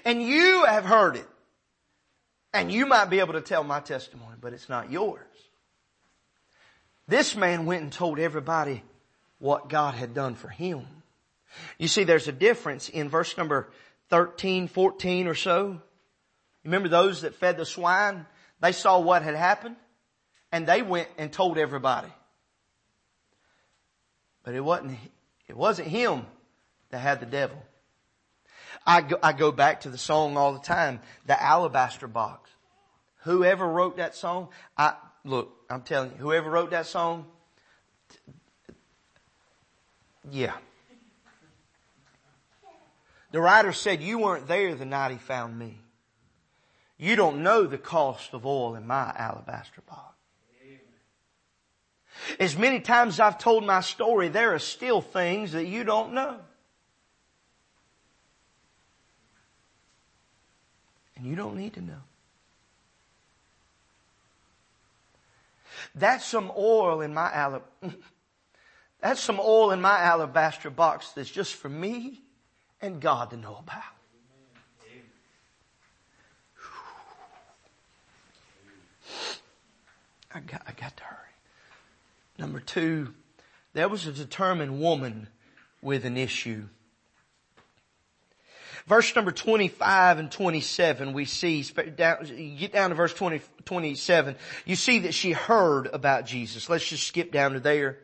And 0.04 0.22
you 0.22 0.64
have 0.64 0.84
heard 0.84 1.16
it. 1.16 1.28
And 2.52 2.72
you 2.72 2.86
might 2.86 3.06
be 3.06 3.20
able 3.20 3.34
to 3.34 3.40
tell 3.40 3.62
my 3.62 3.80
testimony, 3.80 4.36
but 4.40 4.52
it's 4.52 4.68
not 4.68 4.90
yours. 4.90 5.20
This 7.06 7.36
man 7.36 7.66
went 7.66 7.82
and 7.82 7.92
told 7.92 8.18
everybody 8.18 8.82
what 9.38 9.68
God 9.68 9.94
had 9.94 10.14
done 10.14 10.34
for 10.34 10.48
him. 10.48 10.86
You 11.78 11.88
see, 11.88 12.04
there's 12.04 12.28
a 12.28 12.32
difference 12.32 12.88
in 12.88 13.08
verse 13.08 13.36
number 13.36 13.68
13, 14.10 14.68
14 14.68 15.26
or 15.26 15.34
so. 15.34 15.80
Remember 16.64 16.88
those 16.88 17.22
that 17.22 17.34
fed 17.34 17.56
the 17.56 17.64
swine? 17.64 18.26
They 18.60 18.72
saw 18.72 18.98
what 19.00 19.22
had 19.22 19.34
happened 19.34 19.76
and 20.50 20.66
they 20.66 20.82
went 20.82 21.08
and 21.18 21.32
told 21.32 21.58
everybody. 21.58 22.08
But 24.48 24.54
it 24.54 24.64
wasn't, 24.64 24.96
it 25.46 25.54
wasn't 25.58 25.88
him 25.88 26.24
that 26.88 27.00
had 27.00 27.20
the 27.20 27.26
devil. 27.26 27.62
I 28.86 29.02
go, 29.02 29.18
I 29.22 29.34
go 29.34 29.52
back 29.52 29.82
to 29.82 29.90
the 29.90 29.98
song 29.98 30.38
all 30.38 30.54
the 30.54 30.58
time, 30.58 31.00
the 31.26 31.38
alabaster 31.38 32.08
box. 32.08 32.48
Whoever 33.24 33.68
wrote 33.68 33.98
that 33.98 34.14
song, 34.14 34.48
I, 34.74 34.94
look, 35.22 35.54
I'm 35.68 35.82
telling 35.82 36.12
you, 36.12 36.16
whoever 36.16 36.48
wrote 36.48 36.70
that 36.70 36.86
song, 36.86 37.26
yeah. 40.30 40.54
The 43.32 43.42
writer 43.42 43.74
said, 43.74 44.00
you 44.00 44.18
weren't 44.18 44.48
there 44.48 44.74
the 44.74 44.86
night 44.86 45.10
he 45.10 45.18
found 45.18 45.58
me. 45.58 45.78
You 46.96 47.16
don't 47.16 47.42
know 47.42 47.66
the 47.66 47.76
cost 47.76 48.32
of 48.32 48.46
oil 48.46 48.76
in 48.76 48.86
my 48.86 49.12
alabaster 49.14 49.82
box. 49.82 50.17
As 52.38 52.56
many 52.56 52.80
times 52.80 53.20
I've 53.20 53.38
told 53.38 53.64
my 53.64 53.80
story, 53.80 54.28
there 54.28 54.54
are 54.54 54.58
still 54.58 55.00
things 55.00 55.52
that 55.52 55.66
you 55.66 55.84
don't 55.84 56.12
know. 56.12 56.38
And 61.16 61.26
you 61.26 61.34
don't 61.34 61.56
need 61.56 61.74
to 61.74 61.80
know. 61.80 62.02
That's 65.94 66.24
some 66.24 66.52
oil 66.56 67.00
in 67.00 67.12
my 67.12 67.28
alab- 67.30 67.62
that's 69.00 69.20
some 69.20 69.40
oil 69.40 69.72
in 69.72 69.80
my 69.80 69.98
alabaster 69.98 70.70
box 70.70 71.10
that's 71.12 71.30
just 71.30 71.54
for 71.54 71.68
me 71.68 72.20
and 72.80 73.00
God 73.00 73.30
to 73.30 73.36
know 73.36 73.56
about. 73.58 73.82
I 80.34 80.40
got, 80.40 80.62
I 80.66 80.72
got 80.72 80.96
to 80.96 81.04
hurry. 81.04 81.27
Number 82.38 82.60
two, 82.60 83.14
there 83.72 83.88
was 83.88 84.06
a 84.06 84.12
determined 84.12 84.80
woman 84.80 85.28
with 85.82 86.04
an 86.04 86.16
issue. 86.16 86.68
Verse 88.86 89.14
number 89.14 89.32
25 89.32 90.18
and 90.18 90.30
27, 90.32 91.12
we 91.12 91.26
see, 91.26 91.58
you 91.58 92.56
get 92.56 92.72
down 92.72 92.88
to 92.88 92.94
verse 92.94 93.12
20, 93.12 93.42
27, 93.66 94.36
you 94.64 94.76
see 94.76 95.00
that 95.00 95.12
she 95.12 95.32
heard 95.32 95.88
about 95.88 96.24
Jesus. 96.24 96.70
Let's 96.70 96.88
just 96.88 97.06
skip 97.06 97.30
down 97.30 97.52
to 97.52 97.60
there. 97.60 97.98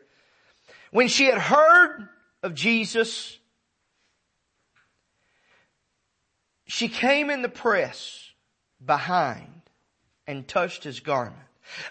When 0.90 1.08
she 1.08 1.24
had 1.24 1.38
heard 1.38 2.08
of 2.42 2.54
Jesus, 2.54 3.38
she 6.66 6.88
came 6.88 7.30
in 7.30 7.40
the 7.40 7.48
press 7.48 8.30
behind 8.84 9.62
and 10.26 10.46
touched 10.46 10.84
his 10.84 11.00
garment. 11.00 11.38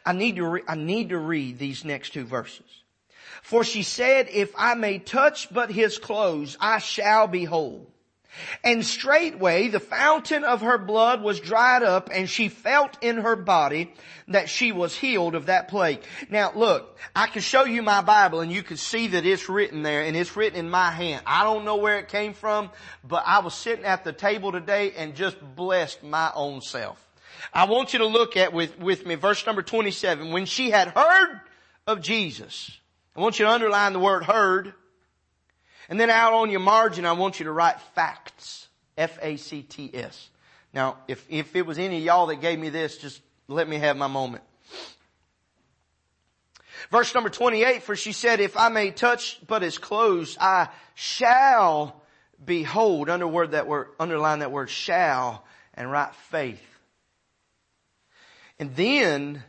I 0.06 0.14
need 0.14 0.38
to, 0.38 0.46
re- 0.46 0.64
I 0.68 0.76
need 0.76 1.10
to 1.10 1.18
read 1.18 1.58
these 1.58 1.84
next 1.84 2.12
two 2.14 2.26
verses. 2.26 2.84
For 3.42 3.64
she 3.64 3.84
said, 3.84 4.30
if 4.32 4.54
I 4.58 4.76
may 4.76 5.00
touch 5.00 5.54
but 5.54 5.70
his 5.70 5.98
clothes, 5.98 6.58
I 6.60 6.80
shall 6.80 7.28
be 7.28 7.44
whole. 7.44 7.94
And 8.64 8.86
straightway 8.86 9.68
the 9.68 9.80
fountain 9.80 10.44
of 10.44 10.62
her 10.62 10.78
blood 10.78 11.22
was 11.22 11.40
dried 11.40 11.84
up 11.84 12.10
and 12.12 12.30
she 12.30 12.50
felt 12.50 12.98
in 13.02 13.18
her 13.18 13.36
body 13.36 13.94
that 14.28 14.50
she 14.50 14.72
was 14.72 14.96
healed 14.96 15.36
of 15.36 15.48
that 15.48 15.68
plague. 15.68 16.02
Now 16.30 16.52
look, 16.56 16.98
I 17.16 17.28
can 17.28 17.42
show 17.42 17.66
you 17.66 17.82
my 17.82 18.02
Bible 18.02 18.40
and 18.40 18.52
you 18.52 18.64
can 18.64 18.78
see 18.78 19.08
that 19.08 19.26
it's 19.26 19.50
written 19.50 19.84
there 19.84 20.04
and 20.04 20.16
it's 20.16 20.36
written 20.36 20.60
in 20.60 20.70
my 20.70 20.92
hand. 20.92 21.24
I 21.26 21.44
don't 21.44 21.66
know 21.66 21.76
where 21.76 22.00
it 22.00 22.08
came 22.08 22.34
from, 22.34 22.72
but 23.04 23.24
I 23.26 23.40
was 23.40 23.54
sitting 23.54 23.86
at 23.86 24.04
the 24.04 24.14
table 24.14 24.52
today 24.52 24.94
and 24.98 25.16
just 25.16 25.38
blessed 25.56 26.04
my 26.04 26.32
own 26.34 26.62
self. 26.62 27.03
I 27.52 27.66
want 27.66 27.94
you 27.94 28.00
to 28.00 28.06
look 28.06 28.38
at 28.38 28.54
with, 28.54 28.78
with 28.80 29.06
me 29.06 29.16
verse 29.16 29.46
number 29.46 29.62
27. 29.62 30.32
When 30.32 30.46
she 30.46 30.70
had 30.70 30.90
heard 30.90 31.42
of 31.88 32.02
Jesus, 32.02 32.78
I 33.16 33.22
want 33.22 33.40
you 33.40 33.46
to 33.46 33.52
underline 33.52 33.94
the 33.94 34.00
word 34.00 34.24
heard. 34.24 34.74
And 35.90 36.00
then 36.00 36.10
out 36.10 36.34
on 36.34 36.50
your 36.50 36.60
margin, 36.60 37.06
I 37.06 37.14
want 37.14 37.40
you 37.40 37.46
to 37.46 37.52
write 37.52 37.80
facts. 37.96 38.68
F-A-C-T-S. 38.98 40.30
Now, 40.74 40.98
if, 41.08 41.26
if 41.30 41.56
it 41.56 41.66
was 41.66 41.80
any 41.80 41.98
of 41.98 42.04
y'all 42.04 42.28
that 42.28 42.42
gave 42.42 42.60
me 42.60 42.70
this, 42.70 42.98
just 42.98 43.22
let 43.48 43.68
me 43.68 43.78
have 43.78 43.98
my 43.98 44.08
moment. 44.08 44.44
Verse 46.92 47.14
number 47.14 47.30
28, 47.30 47.84
for 47.84 47.96
she 47.96 48.12
said, 48.12 48.40
if 48.40 48.58
I 48.58 48.70
may 48.70 48.92
touch 48.92 49.40
but 49.48 49.62
his 49.62 49.78
clothes, 49.78 50.38
I 50.40 50.70
shall 50.96 52.02
behold. 52.44 53.10
Underword 53.10 53.52
that 53.52 53.68
word, 53.68 53.90
underline 54.00 54.40
that 54.40 54.52
word 54.52 54.70
shall 54.70 55.44
and 55.74 55.92
write 55.92 56.14
faith. 56.16 56.62
And 58.60 58.76
then, 58.76 59.44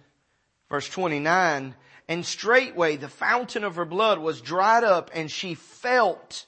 verse 0.69 0.89
29, 0.89 1.75
and 2.09 2.27
straightway 2.27 2.97
the 2.97 3.09
fountain 3.09 3.65
of 3.65 3.77
her 3.77 3.85
blood 3.85 4.19
was 4.19 4.41
dried 4.41 4.85
up 4.85 5.11
and 5.15 5.31
she 5.31 5.55
felt 5.55 6.47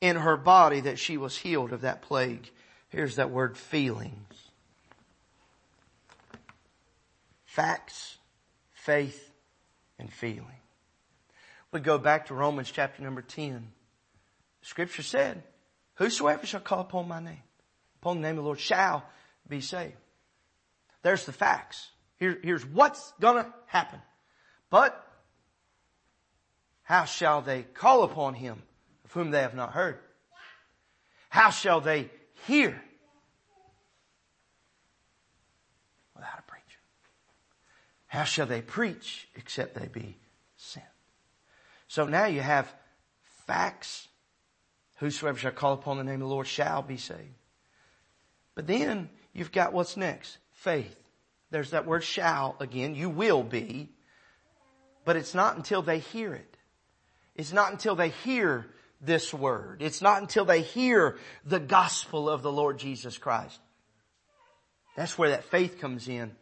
in 0.00 0.16
her 0.16 0.36
body 0.36 0.80
that 0.80 0.98
she 0.98 1.16
was 1.16 1.36
healed 1.36 1.72
of 1.72 1.82
that 1.82 2.02
plague. 2.02 2.50
Here's 2.88 3.16
that 3.16 3.30
word 3.30 3.56
feelings. 3.56 4.34
Facts, 7.44 8.18
faith, 8.72 9.32
and 9.98 10.12
feeling. 10.12 10.60
We 11.72 11.80
go 11.80 11.98
back 11.98 12.26
to 12.26 12.34
Romans 12.34 12.70
chapter 12.70 13.02
number 13.02 13.22
10. 13.22 13.68
Scripture 14.62 15.02
said, 15.02 15.42
whosoever 15.94 16.46
shall 16.46 16.60
call 16.60 16.80
upon 16.80 17.08
my 17.08 17.20
name, 17.20 17.42
upon 18.00 18.16
the 18.16 18.22
name 18.22 18.38
of 18.38 18.44
the 18.44 18.46
Lord 18.46 18.60
shall 18.60 19.04
be 19.48 19.60
saved. 19.60 19.94
There's 21.06 21.24
the 21.24 21.32
facts. 21.32 21.88
Here, 22.16 22.36
here's 22.42 22.66
what's 22.66 23.12
gonna 23.20 23.54
happen. 23.66 24.00
But 24.70 25.00
how 26.82 27.04
shall 27.04 27.42
they 27.42 27.62
call 27.62 28.02
upon 28.02 28.34
him 28.34 28.60
of 29.04 29.12
whom 29.12 29.30
they 29.30 29.42
have 29.42 29.54
not 29.54 29.70
heard? 29.70 30.00
How 31.28 31.50
shall 31.50 31.80
they 31.80 32.10
hear 32.48 32.82
without 36.16 36.40
a 36.40 36.42
preacher? 36.42 36.80
How 38.08 38.24
shall 38.24 38.46
they 38.46 38.60
preach 38.60 39.28
except 39.36 39.76
they 39.76 39.86
be 39.86 40.16
sent? 40.56 40.86
So 41.86 42.06
now 42.06 42.24
you 42.24 42.40
have 42.40 42.74
facts. 43.46 44.08
Whosoever 44.96 45.38
shall 45.38 45.52
call 45.52 45.74
upon 45.74 45.98
the 45.98 46.02
name 46.02 46.14
of 46.14 46.28
the 46.28 46.34
Lord 46.34 46.48
shall 46.48 46.82
be 46.82 46.96
saved. 46.96 47.38
But 48.56 48.66
then 48.66 49.08
you've 49.32 49.52
got 49.52 49.72
what's 49.72 49.96
next? 49.96 50.38
Faith. 50.66 50.96
There's 51.52 51.70
that 51.70 51.86
word 51.86 52.02
shall 52.02 52.56
again. 52.58 52.96
You 52.96 53.08
will 53.08 53.44
be. 53.44 53.88
But 55.04 55.14
it's 55.14 55.32
not 55.32 55.56
until 55.56 55.80
they 55.80 56.00
hear 56.00 56.34
it. 56.34 56.56
It's 57.36 57.52
not 57.52 57.70
until 57.70 57.94
they 57.94 58.08
hear 58.08 58.66
this 59.00 59.32
word. 59.32 59.80
It's 59.80 60.02
not 60.02 60.20
until 60.22 60.44
they 60.44 60.62
hear 60.62 61.18
the 61.44 61.60
gospel 61.60 62.28
of 62.28 62.42
the 62.42 62.50
Lord 62.50 62.80
Jesus 62.80 63.16
Christ. 63.16 63.60
That's 64.96 65.16
where 65.16 65.30
that 65.30 65.44
faith 65.44 65.78
comes 65.80 66.08
in. 66.08 66.32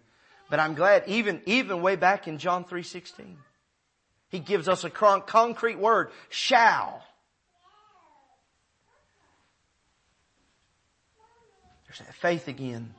But 0.49 0.59
I'm 0.59 0.75
glad 0.75 1.05
even, 1.07 1.43
even 1.45 1.83
way 1.83 1.97
back 1.97 2.27
in 2.27 2.39
John 2.39 2.65
3.16, 2.65 3.27
he 4.31 4.39
gives 4.39 4.69
us 4.69 4.85
a 4.85 4.91
concrete 4.91 5.79
word, 5.79 6.11
shall. 6.31 7.05
There's 11.87 11.99
that 11.99 12.15
faith 12.15 12.49
again. 12.49 12.95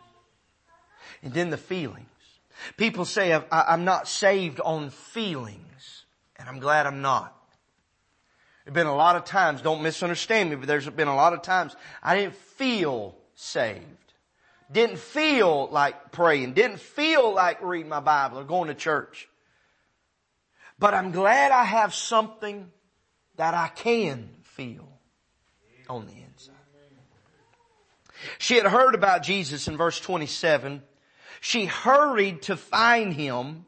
And 1.25 1.33
then 1.33 1.49
the 1.49 1.57
feelings. 1.57 2.07
People 2.77 3.03
say 3.03 3.37
I'm 3.51 3.83
not 3.83 4.07
saved 4.07 4.61
on 4.61 4.91
feelings. 4.91 6.05
And 6.37 6.47
I'm 6.47 6.59
glad 6.59 6.85
I'm 6.85 7.01
not. 7.01 7.33
There 8.63 8.71
have 8.71 8.73
been 8.73 8.87
a 8.87 8.95
lot 8.95 9.15
of 9.15 9.25
times, 9.25 9.61
don't 9.61 9.83
misunderstand 9.83 10.49
me, 10.49 10.55
but 10.55 10.67
there's 10.67 10.89
been 10.89 11.07
a 11.07 11.15
lot 11.15 11.33
of 11.33 11.41
times 11.41 11.75
I 12.01 12.15
didn't 12.15 12.35
feel 12.35 13.15
saved. 13.35 13.83
Didn't 14.71 14.97
feel 14.97 15.67
like 15.71 16.11
praying. 16.11 16.53
Didn't 16.53 16.79
feel 16.79 17.33
like 17.33 17.61
reading 17.61 17.89
my 17.89 17.99
Bible 17.99 18.39
or 18.39 18.43
going 18.43 18.67
to 18.69 18.73
church. 18.73 19.27
But 20.79 20.93
I'm 20.93 21.11
glad 21.11 21.51
I 21.51 21.63
have 21.63 21.93
something 21.93 22.71
that 23.37 23.53
I 23.53 23.67
can 23.67 24.29
feel 24.43 24.87
on 25.87 26.05
the 26.05 26.13
inside. 26.13 26.55
She 28.39 28.55
had 28.55 28.65
heard 28.65 28.95
about 28.95 29.23
Jesus 29.23 29.67
in 29.67 29.77
verse 29.77 29.99
27. 29.99 30.81
She 31.41 31.65
hurried 31.65 32.43
to 32.43 32.57
find 32.57 33.13
him 33.13 33.65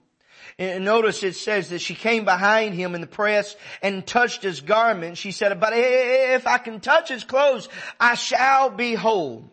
and 0.60 0.86
notice 0.86 1.22
it 1.22 1.36
says 1.36 1.70
that 1.70 1.82
she 1.82 1.94
came 1.94 2.26
behind 2.26 2.74
him 2.74 2.96
in 2.96 3.02
the 3.02 3.08
press 3.08 3.56
and 3.84 4.06
touched 4.06 4.42
his 4.42 4.62
garment. 4.62 5.18
She 5.18 5.32
said, 5.32 5.60
but 5.60 5.74
if 5.76 6.48
I 6.48 6.58
can 6.58 6.80
touch 6.80 7.10
his 7.10 7.24
clothes, 7.24 7.70
I 8.00 8.16
shall 8.16 8.72
be 8.72 8.96
whole. 8.96 9.52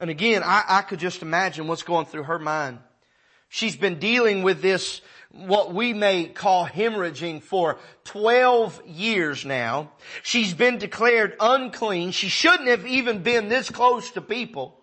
And 0.00 0.10
again, 0.10 0.42
I, 0.44 0.64
I 0.68 0.82
could 0.82 0.98
just 0.98 1.22
imagine 1.22 1.68
what's 1.68 1.84
going 1.84 2.06
through 2.06 2.24
her 2.24 2.40
mind. 2.40 2.80
She's 3.48 3.76
been 3.76 4.00
dealing 4.00 4.42
with 4.42 4.60
this, 4.60 5.00
what 5.30 5.72
we 5.72 5.92
may 5.92 6.24
call 6.24 6.66
hemorrhaging 6.66 7.42
for 7.42 7.78
12 8.04 8.82
years 8.86 9.44
now. 9.44 9.92
She's 10.24 10.52
been 10.52 10.78
declared 10.78 11.36
unclean. 11.38 12.10
She 12.10 12.28
shouldn't 12.28 12.68
have 12.68 12.86
even 12.86 13.22
been 13.22 13.48
this 13.48 13.70
close 13.70 14.10
to 14.12 14.20
people. 14.20 14.81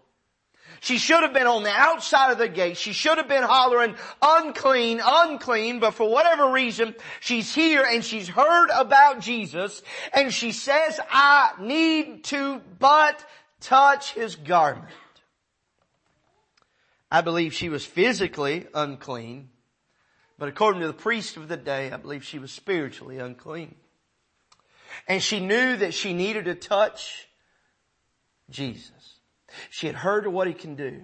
She 0.81 0.97
should 0.97 1.23
have 1.23 1.33
been 1.33 1.47
on 1.47 1.63
the 1.63 1.71
outside 1.71 2.31
of 2.31 2.37
the 2.37 2.47
gate. 2.47 2.77
She 2.77 2.93
should 2.93 3.17
have 3.17 3.27
been 3.27 3.43
hollering, 3.43 3.95
unclean, 4.21 5.01
unclean, 5.03 5.79
but 5.79 5.93
for 5.93 6.09
whatever 6.09 6.51
reason, 6.51 6.95
she's 7.19 7.53
here 7.53 7.83
and 7.83 8.03
she's 8.03 8.27
heard 8.27 8.69
about 8.73 9.19
Jesus 9.19 9.81
and 10.13 10.33
she 10.33 10.51
says, 10.51 10.99
I 11.09 11.51
need 11.59 12.23
to 12.25 12.61
but 12.79 13.25
touch 13.59 14.13
his 14.13 14.35
garment. 14.35 14.87
I 17.11 17.21
believe 17.21 17.53
she 17.53 17.69
was 17.69 17.85
physically 17.85 18.67
unclean, 18.73 19.49
but 20.37 20.47
according 20.47 20.81
to 20.81 20.87
the 20.87 20.93
priest 20.93 21.37
of 21.37 21.47
the 21.47 21.57
day, 21.57 21.91
I 21.91 21.97
believe 21.97 22.23
she 22.23 22.39
was 22.39 22.51
spiritually 22.51 23.17
unclean. 23.17 23.75
And 25.07 25.21
she 25.21 25.39
knew 25.39 25.75
that 25.77 25.93
she 25.93 26.13
needed 26.13 26.45
to 26.45 26.55
touch 26.55 27.27
Jesus. 28.49 29.18
She 29.69 29.87
had 29.87 29.95
heard 29.95 30.25
of 30.25 30.33
what 30.33 30.47
he 30.47 30.53
can 30.53 30.75
do. 30.75 31.01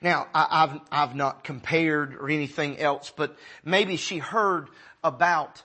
Now, 0.00 0.28
I, 0.34 0.60
have 0.60 0.80
I've 0.90 1.16
not 1.16 1.44
compared 1.44 2.14
or 2.14 2.28
anything 2.28 2.78
else, 2.78 3.12
but 3.14 3.36
maybe 3.64 3.96
she 3.96 4.18
heard 4.18 4.68
about, 5.02 5.62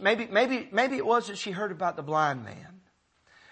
maybe, 0.00 0.26
maybe, 0.26 0.68
maybe 0.72 0.96
it 0.96 1.06
was 1.06 1.28
that 1.28 1.38
she 1.38 1.50
heard 1.50 1.72
about 1.72 1.96
the 1.96 2.02
blind 2.02 2.44
man. 2.44 2.80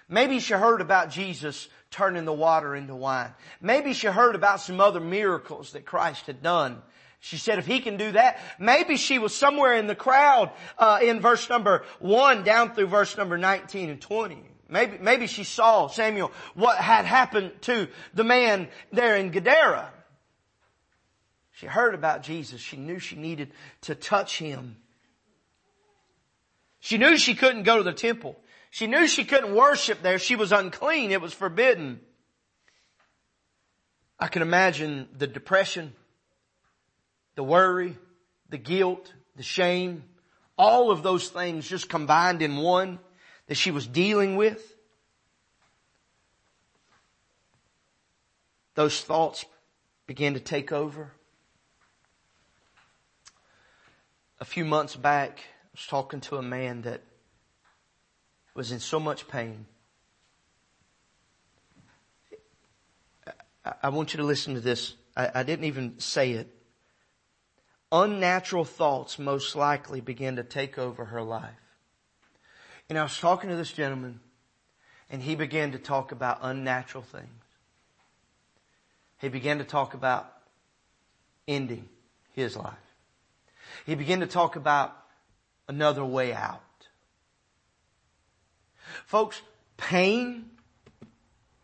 Maybe 0.08 0.38
she 0.38 0.54
heard 0.54 0.80
about 0.80 1.10
Jesus 1.10 1.68
turning 1.90 2.24
the 2.24 2.32
water 2.32 2.74
into 2.74 2.94
wine. 2.94 3.32
Maybe 3.60 3.92
she 3.92 4.06
heard 4.06 4.34
about 4.34 4.60
some 4.60 4.80
other 4.80 5.00
miracles 5.00 5.72
that 5.72 5.84
Christ 5.84 6.26
had 6.26 6.42
done. 6.42 6.82
She 7.20 7.38
said, 7.38 7.58
if 7.58 7.66
he 7.66 7.80
can 7.80 7.96
do 7.96 8.12
that, 8.12 8.38
maybe 8.58 8.96
she 8.96 9.18
was 9.18 9.34
somewhere 9.34 9.74
in 9.74 9.86
the 9.86 9.96
crowd 9.96 10.52
uh, 10.78 11.00
in 11.02 11.20
verse 11.20 11.48
number 11.48 11.84
one 11.98 12.44
down 12.44 12.74
through 12.74 12.86
verse 12.86 13.16
number 13.16 13.36
19 13.36 13.90
and 13.90 14.00
20. 14.00 14.44
Maybe, 14.68 14.98
maybe 14.98 15.26
she 15.26 15.44
saw, 15.44 15.86
Samuel, 15.86 16.32
what 16.54 16.76
had 16.78 17.04
happened 17.04 17.52
to 17.62 17.88
the 18.14 18.24
man 18.24 18.68
there 18.92 19.16
in 19.16 19.30
Gadara. 19.30 19.92
She 21.52 21.66
heard 21.66 21.94
about 21.94 22.22
Jesus. 22.22 22.60
She 22.60 22.76
knew 22.76 22.98
she 22.98 23.16
needed 23.16 23.52
to 23.82 23.94
touch 23.94 24.38
him. 24.38 24.76
She 26.80 26.98
knew 26.98 27.16
she 27.16 27.34
couldn't 27.34 27.62
go 27.62 27.78
to 27.78 27.82
the 27.82 27.92
temple. 27.92 28.36
She 28.70 28.86
knew 28.86 29.06
she 29.06 29.24
couldn't 29.24 29.54
worship 29.54 30.02
there. 30.02 30.18
She 30.18 30.36
was 30.36 30.52
unclean. 30.52 31.12
It 31.12 31.22
was 31.22 31.32
forbidden. 31.32 32.00
I 34.18 34.28
can 34.28 34.42
imagine 34.42 35.08
the 35.16 35.26
depression, 35.26 35.94
the 37.34 37.44
worry, 37.44 37.96
the 38.48 38.58
guilt, 38.58 39.12
the 39.36 39.42
shame, 39.42 40.04
all 40.58 40.90
of 40.90 41.02
those 41.02 41.28
things 41.28 41.68
just 41.68 41.88
combined 41.88 42.42
in 42.42 42.56
one 42.56 42.98
that 43.46 43.54
she 43.54 43.70
was 43.70 43.86
dealing 43.86 44.36
with. 44.36 44.74
Those 48.74 49.00
thoughts 49.00 49.44
began 50.06 50.34
to 50.34 50.40
take 50.40 50.72
over. 50.72 51.12
A 54.38 54.44
few 54.44 54.64
months 54.64 54.94
back, 54.94 55.38
I 55.38 55.68
was 55.72 55.86
talking 55.86 56.20
to 56.22 56.36
a 56.36 56.42
man 56.42 56.82
that 56.82 57.02
was 58.54 58.72
in 58.72 58.80
so 58.80 59.00
much 59.00 59.28
pain. 59.28 59.66
I 63.82 63.88
want 63.88 64.12
you 64.12 64.18
to 64.18 64.24
listen 64.24 64.54
to 64.54 64.60
this. 64.60 64.94
I, 65.16 65.42
didn't 65.42 65.64
even 65.64 65.98
say 65.98 66.32
it. 66.32 66.48
Unnatural 67.90 68.64
thoughts 68.64 69.18
most 69.18 69.56
likely 69.56 70.00
began 70.00 70.36
to 70.36 70.44
take 70.44 70.76
over 70.76 71.06
her 71.06 71.22
life. 71.22 71.65
And 72.88 72.98
I 72.98 73.02
was 73.02 73.18
talking 73.18 73.50
to 73.50 73.56
this 73.56 73.72
gentleman 73.72 74.20
and 75.10 75.22
he 75.22 75.34
began 75.34 75.72
to 75.72 75.78
talk 75.78 76.12
about 76.12 76.38
unnatural 76.42 77.02
things. 77.02 77.26
He 79.18 79.28
began 79.28 79.58
to 79.58 79.64
talk 79.64 79.94
about 79.94 80.32
ending 81.48 81.88
his 82.34 82.56
life. 82.56 82.74
He 83.86 83.94
began 83.94 84.20
to 84.20 84.26
talk 84.26 84.56
about 84.56 84.96
another 85.68 86.04
way 86.04 86.32
out. 86.32 86.60
Folks, 89.06 89.40
pain, 89.76 90.50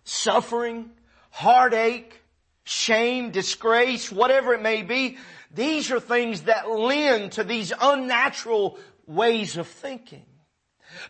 suffering, 0.04 0.90
heartache, 1.30 2.20
shame, 2.64 3.30
disgrace, 3.30 4.10
whatever 4.10 4.54
it 4.54 4.62
may 4.62 4.82
be, 4.82 5.18
these 5.54 5.90
are 5.90 6.00
things 6.00 6.42
that 6.42 6.70
lend 6.70 7.32
to 7.32 7.44
these 7.44 7.72
unnatural 7.80 8.78
ways 9.06 9.56
of 9.56 9.66
thinking. 9.66 10.24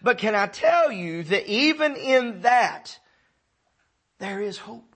But 0.03 0.19
can 0.19 0.35
I 0.35 0.47
tell 0.47 0.91
you 0.93 1.23
that 1.25 1.47
even 1.47 1.97
in 1.97 2.43
that, 2.43 2.99
there 4.19 4.41
is 4.41 4.59
hope. 4.59 4.92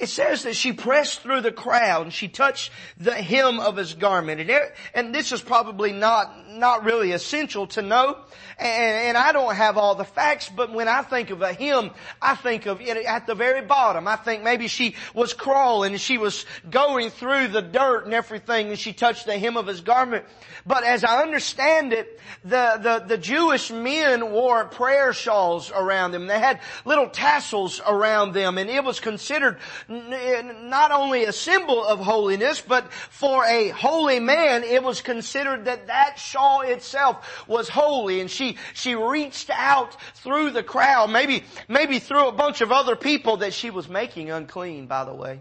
It 0.00 0.08
says 0.08 0.42
that 0.42 0.56
she 0.56 0.72
pressed 0.72 1.20
through 1.20 1.42
the 1.42 1.52
crowd 1.52 2.02
and 2.02 2.12
she 2.12 2.26
touched 2.26 2.72
the 2.98 3.14
hem 3.14 3.60
of 3.60 3.76
his 3.76 3.94
garment. 3.94 4.40
And, 4.40 4.50
there, 4.50 4.74
and 4.92 5.14
this 5.14 5.30
is 5.30 5.40
probably 5.40 5.92
not, 5.92 6.50
not 6.50 6.84
really 6.84 7.12
essential 7.12 7.68
to 7.68 7.82
know. 7.82 8.18
And, 8.58 9.08
and, 9.08 9.16
I 9.16 9.32
don't 9.32 9.54
have 9.54 9.78
all 9.78 9.94
the 9.94 10.04
facts, 10.04 10.48
but 10.48 10.72
when 10.72 10.88
I 10.88 11.02
think 11.02 11.30
of 11.30 11.42
a 11.42 11.52
hem, 11.52 11.90
I 12.20 12.34
think 12.34 12.66
of 12.66 12.80
it 12.80 12.96
at 13.04 13.26
the 13.26 13.34
very 13.34 13.62
bottom. 13.62 14.06
I 14.08 14.16
think 14.16 14.42
maybe 14.42 14.68
she 14.68 14.96
was 15.14 15.32
crawling 15.32 15.92
and 15.92 16.00
she 16.00 16.18
was 16.18 16.44
going 16.68 17.10
through 17.10 17.48
the 17.48 17.62
dirt 17.62 18.04
and 18.04 18.14
everything 18.14 18.68
and 18.68 18.78
she 18.78 18.92
touched 18.92 19.26
the 19.26 19.38
hem 19.38 19.56
of 19.56 19.66
his 19.66 19.80
garment. 19.80 20.24
But 20.66 20.84
as 20.84 21.04
I 21.04 21.22
understand 21.22 21.92
it, 21.92 22.20
the, 22.44 22.78
the, 22.80 23.04
the 23.06 23.18
Jewish 23.18 23.70
men 23.70 24.32
wore 24.32 24.64
prayer 24.66 25.12
shawls 25.12 25.70
around 25.70 26.12
them. 26.12 26.26
They 26.26 26.38
had 26.38 26.60
little 26.84 27.08
tassels 27.08 27.80
around 27.86 28.32
them 28.32 28.58
and 28.58 28.70
it 28.70 28.82
was 28.82 29.00
considered 29.00 29.58
not 29.88 30.90
only 30.90 31.24
a 31.24 31.32
symbol 31.32 31.84
of 31.84 32.00
holiness, 32.00 32.60
but 32.60 32.92
for 32.92 33.44
a 33.44 33.68
holy 33.68 34.20
man, 34.20 34.64
it 34.64 34.82
was 34.82 35.02
considered 35.02 35.66
that 35.66 35.88
that 35.88 36.18
shawl 36.18 36.62
itself 36.62 37.46
was 37.46 37.68
holy. 37.68 38.20
And 38.20 38.30
she, 38.30 38.56
she 38.72 38.94
reached 38.94 39.50
out 39.50 39.96
through 40.14 40.50
the 40.50 40.62
crowd, 40.62 41.10
maybe, 41.10 41.44
maybe 41.68 41.98
through 41.98 42.28
a 42.28 42.32
bunch 42.32 42.60
of 42.60 42.72
other 42.72 42.96
people 42.96 43.38
that 43.38 43.52
she 43.52 43.70
was 43.70 43.88
making 43.88 44.30
unclean, 44.30 44.86
by 44.86 45.04
the 45.04 45.14
way. 45.14 45.40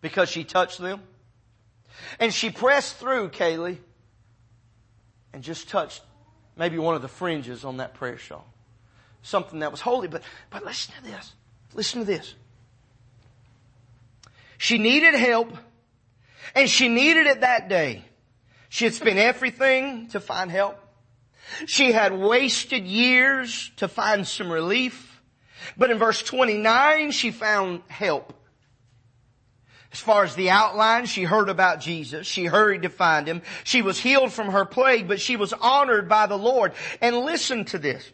Because 0.00 0.28
she 0.28 0.44
touched 0.44 0.78
them. 0.78 1.00
And 2.18 2.32
she 2.34 2.50
pressed 2.50 2.96
through, 2.96 3.30
Kaylee, 3.30 3.78
and 5.32 5.42
just 5.42 5.68
touched 5.68 6.02
maybe 6.56 6.78
one 6.78 6.94
of 6.94 7.02
the 7.02 7.08
fringes 7.08 7.64
on 7.64 7.76
that 7.76 7.94
prayer 7.94 8.18
shawl. 8.18 8.46
Something 9.22 9.60
that 9.60 9.70
was 9.70 9.80
holy. 9.80 10.08
But, 10.08 10.22
but 10.50 10.64
listen 10.64 10.94
to 10.96 11.02
this. 11.04 11.32
Listen 11.74 12.00
to 12.00 12.06
this. 12.06 12.34
She 14.62 14.78
needed 14.78 15.16
help 15.16 15.58
and 16.54 16.70
she 16.70 16.86
needed 16.86 17.26
it 17.26 17.40
that 17.40 17.68
day. 17.68 18.04
She 18.68 18.84
had 18.84 18.94
spent 18.94 19.18
everything 19.18 20.06
to 20.10 20.20
find 20.20 20.52
help. 20.52 20.78
She 21.66 21.90
had 21.90 22.16
wasted 22.16 22.86
years 22.86 23.72
to 23.78 23.88
find 23.88 24.24
some 24.24 24.52
relief. 24.52 25.20
But 25.76 25.90
in 25.90 25.98
verse 25.98 26.22
29, 26.22 27.10
she 27.10 27.32
found 27.32 27.82
help. 27.88 28.34
As 29.90 29.98
far 29.98 30.22
as 30.22 30.36
the 30.36 30.50
outline, 30.50 31.06
she 31.06 31.24
heard 31.24 31.48
about 31.48 31.80
Jesus. 31.80 32.24
She 32.28 32.44
hurried 32.44 32.82
to 32.82 32.88
find 32.88 33.26
him. 33.26 33.42
She 33.64 33.82
was 33.82 33.98
healed 33.98 34.32
from 34.32 34.50
her 34.50 34.64
plague, 34.64 35.08
but 35.08 35.20
she 35.20 35.34
was 35.34 35.52
honored 35.52 36.08
by 36.08 36.26
the 36.26 36.38
Lord. 36.38 36.72
And 37.00 37.16
listen 37.16 37.64
to 37.64 37.80
this. 37.80 38.08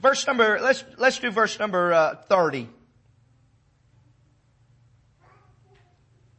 Verse 0.00 0.26
number, 0.26 0.60
let's, 0.62 0.82
let's 0.96 1.18
do 1.18 1.30
verse 1.30 1.58
number 1.58 1.92
uh, 1.92 2.14
30. 2.14 2.70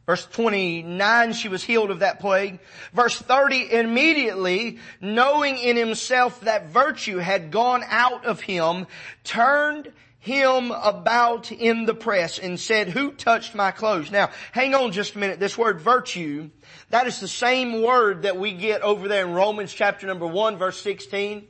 Verse 0.06 0.26
29, 0.26 1.32
she 1.32 1.48
was 1.48 1.64
healed 1.64 1.90
of 1.90 2.00
that 2.00 2.20
plague. 2.20 2.58
Verse 2.92 3.16
30, 3.16 3.72
immediately, 3.72 4.78
knowing 5.00 5.56
in 5.56 5.76
himself 5.76 6.40
that 6.40 6.68
virtue 6.68 7.18
had 7.18 7.50
gone 7.50 7.82
out 7.88 8.26
of 8.26 8.42
him, 8.42 8.86
turned 9.24 9.90
him 10.18 10.70
about 10.70 11.52
in 11.52 11.84
the 11.84 11.94
press 11.94 12.38
and 12.38 12.58
said, 12.60 12.88
who 12.88 13.12
touched 13.12 13.54
my 13.54 13.70
clothes? 13.70 14.10
Now, 14.10 14.30
hang 14.52 14.74
on 14.74 14.92
just 14.92 15.14
a 15.14 15.18
minute. 15.18 15.38
This 15.38 15.56
word 15.56 15.80
virtue, 15.80 16.50
that 16.90 17.06
is 17.06 17.20
the 17.20 17.28
same 17.28 17.82
word 17.82 18.22
that 18.22 18.38
we 18.38 18.52
get 18.52 18.82
over 18.82 19.08
there 19.08 19.26
in 19.26 19.34
Romans 19.34 19.72
chapter 19.72 20.06
number 20.06 20.26
1 20.26 20.56
verse 20.56 20.80
16. 20.80 21.46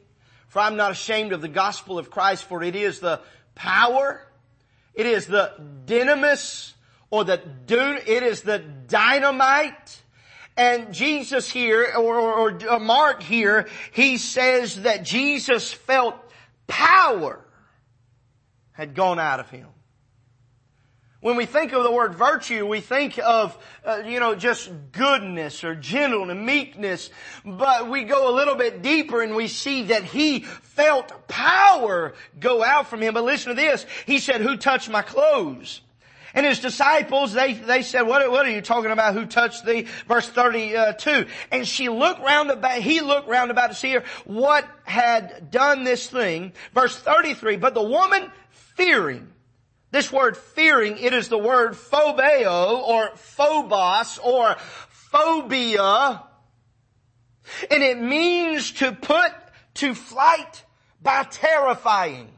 For 0.49 0.61
I'm 0.61 0.77
not 0.77 0.93
ashamed 0.93 1.33
of 1.33 1.41
the 1.41 1.49
gospel 1.49 1.99
of 1.99 2.11
Christ, 2.11 2.45
for 2.45 2.63
it 2.63 2.77
is 2.77 3.01
the 3.01 3.21
power, 3.57 4.21
it 4.95 5.07
is 5.07 5.27
the 5.27 5.53
dynamis, 5.87 6.73
or 7.15 7.23
the 7.23 7.41
it 8.07 8.23
is 8.25 8.43
the 8.43 8.59
dynamite. 8.59 10.03
And 10.57 10.93
Jesus 10.93 11.49
here, 11.49 11.93
or, 11.97 12.19
or, 12.19 12.33
or 12.51 12.71
uh, 12.71 12.79
Mark 12.79 13.23
here, 13.23 13.69
he 13.93 14.19
says 14.19 14.83
that 14.83 15.05
Jesus 15.05 15.73
felt 15.73 16.17
power 16.67 17.41
had 18.73 18.95
gone 18.95 19.21
out 19.21 19.41
of 19.41 19.51
him. 19.51 19.69
When 21.21 21.37
we 21.37 21.47
think 21.47 21.73
of 21.73 21.85
the 21.85 21.91
word 21.91 22.15
virtue, 22.15 22.67
we 22.67 22.81
think 22.81 23.19
of, 23.19 23.57
uh, 23.85 24.03
you 24.05 24.21
know, 24.21 24.35
just 24.35 24.71
goodness 24.93 25.65
or 25.65 25.75
gentleness, 25.75 26.37
meekness, 26.37 27.11
but 27.45 27.89
we 27.89 28.05
go 28.05 28.31
a 28.31 28.35
little 28.35 28.57
bit 28.57 28.83
deeper 28.83 29.23
and 29.23 29.35
we 29.35 29.49
see 29.49 29.85
that 29.85 30.05
he 30.05 30.41
felt 30.41 31.27
power 31.27 32.15
go 32.39 32.63
out 32.63 32.89
from 32.89 33.01
him. 33.01 33.15
But 33.15 33.25
listen 33.25 33.57
to 33.57 33.61
this. 33.61 33.87
He 34.05 34.19
said, 34.19 34.41
who 34.41 34.57
touched 34.57 34.91
my 34.91 35.03
clothes? 35.03 35.81
And 36.35 36.45
his 36.45 36.59
disciples, 36.59 37.33
they, 37.33 37.55
they 37.55 37.83
said, 37.83 38.03
what, 38.03 38.29
what 38.29 38.45
are 38.45 38.51
you 38.51 38.61
talking 38.61 38.91
about? 38.91 39.15
Who 39.15 39.25
touched 39.25 39.65
thee? 39.65 39.87
Verse 40.09 40.29
32. 40.29 41.27
And 41.53 41.67
she 41.67 41.89
looked 41.89 42.21
round 42.21 42.51
about, 42.51 42.79
he 42.79 43.01
looked 43.01 43.29
round 43.29 43.53
about 43.53 43.69
to 43.69 43.75
see 43.75 43.93
her, 43.93 44.03
what 44.25 44.69
had 44.83 45.53
done 45.53 45.85
this 45.85 46.09
thing. 46.09 46.53
Verse 46.75 46.97
33. 46.97 47.57
But 47.57 47.75
the 47.75 47.83
woman 47.83 48.33
fearing, 48.51 49.29
this 49.93 50.13
word 50.13 50.37
fearing, 50.37 50.99
it 50.99 51.15
is 51.15 51.29
the 51.29 51.39
word 51.39 51.75
phobeo 51.75 52.81
or 52.81 53.11
phobos 53.15 54.19
or 54.19 54.57
phobia. 54.89 56.25
And 57.71 57.83
it 57.83 58.01
means 58.01 58.73
to 58.73 58.91
put 58.91 59.33
to 59.75 59.95
flight 59.95 60.65
by 61.01 61.23
terrifying. 61.25 62.34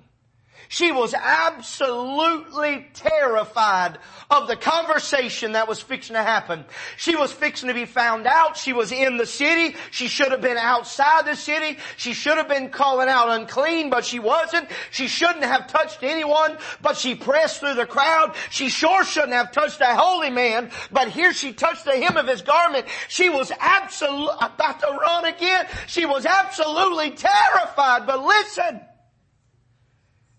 She 0.76 0.92
was 0.92 1.14
absolutely 1.14 2.86
terrified 2.92 3.96
of 4.30 4.46
the 4.46 4.56
conversation 4.56 5.52
that 5.52 5.68
was 5.68 5.80
fixing 5.80 6.16
to 6.16 6.22
happen. 6.22 6.66
She 6.98 7.16
was 7.16 7.32
fixing 7.32 7.68
to 7.68 7.74
be 7.74 7.86
found 7.86 8.26
out. 8.26 8.58
She 8.58 8.74
was 8.74 8.92
in 8.92 9.16
the 9.16 9.24
city. 9.24 9.74
She 9.90 10.06
should 10.06 10.32
have 10.32 10.42
been 10.42 10.58
outside 10.58 11.24
the 11.24 11.34
city. 11.34 11.78
She 11.96 12.12
should 12.12 12.36
have 12.36 12.50
been 12.50 12.68
calling 12.68 13.08
out 13.08 13.30
unclean, 13.30 13.88
but 13.88 14.04
she 14.04 14.18
wasn't. 14.18 14.68
She 14.90 15.08
shouldn't 15.08 15.46
have 15.46 15.66
touched 15.66 16.02
anyone, 16.02 16.58
but 16.82 16.98
she 16.98 17.14
pressed 17.14 17.60
through 17.60 17.76
the 17.76 17.86
crowd. 17.86 18.34
She 18.50 18.68
sure 18.68 19.02
shouldn't 19.02 19.32
have 19.32 19.52
touched 19.52 19.80
a 19.80 19.96
holy 19.96 20.28
man, 20.28 20.70
but 20.92 21.08
here 21.08 21.32
she 21.32 21.54
touched 21.54 21.86
the 21.86 21.96
hem 21.96 22.18
of 22.18 22.28
his 22.28 22.42
garment. 22.42 22.84
She 23.08 23.30
was 23.30 23.50
absolutely 23.60 24.36
about 24.42 24.80
to 24.80 24.88
run 24.88 25.24
again. 25.24 25.68
She 25.86 26.04
was 26.04 26.26
absolutely 26.26 27.12
terrified, 27.12 28.06
but 28.06 28.22
listen. 28.22 28.82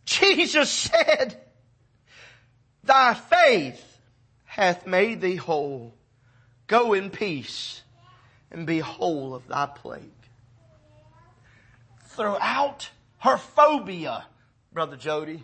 Jesus 0.07 0.71
said, 0.71 1.37
thy 2.83 3.13
faith 3.13 3.99
hath 4.45 4.87
made 4.87 5.21
thee 5.21 5.35
whole. 5.35 5.93
Go 6.65 6.93
in 6.93 7.09
peace 7.09 7.83
and 8.49 8.65
be 8.65 8.79
whole 8.79 9.35
of 9.35 9.47
thy 9.47 9.65
plague. 9.65 10.01
Throughout 12.05 12.89
her 13.19 13.37
phobia, 13.37 14.25
Brother 14.71 14.95
Jody, 14.95 15.43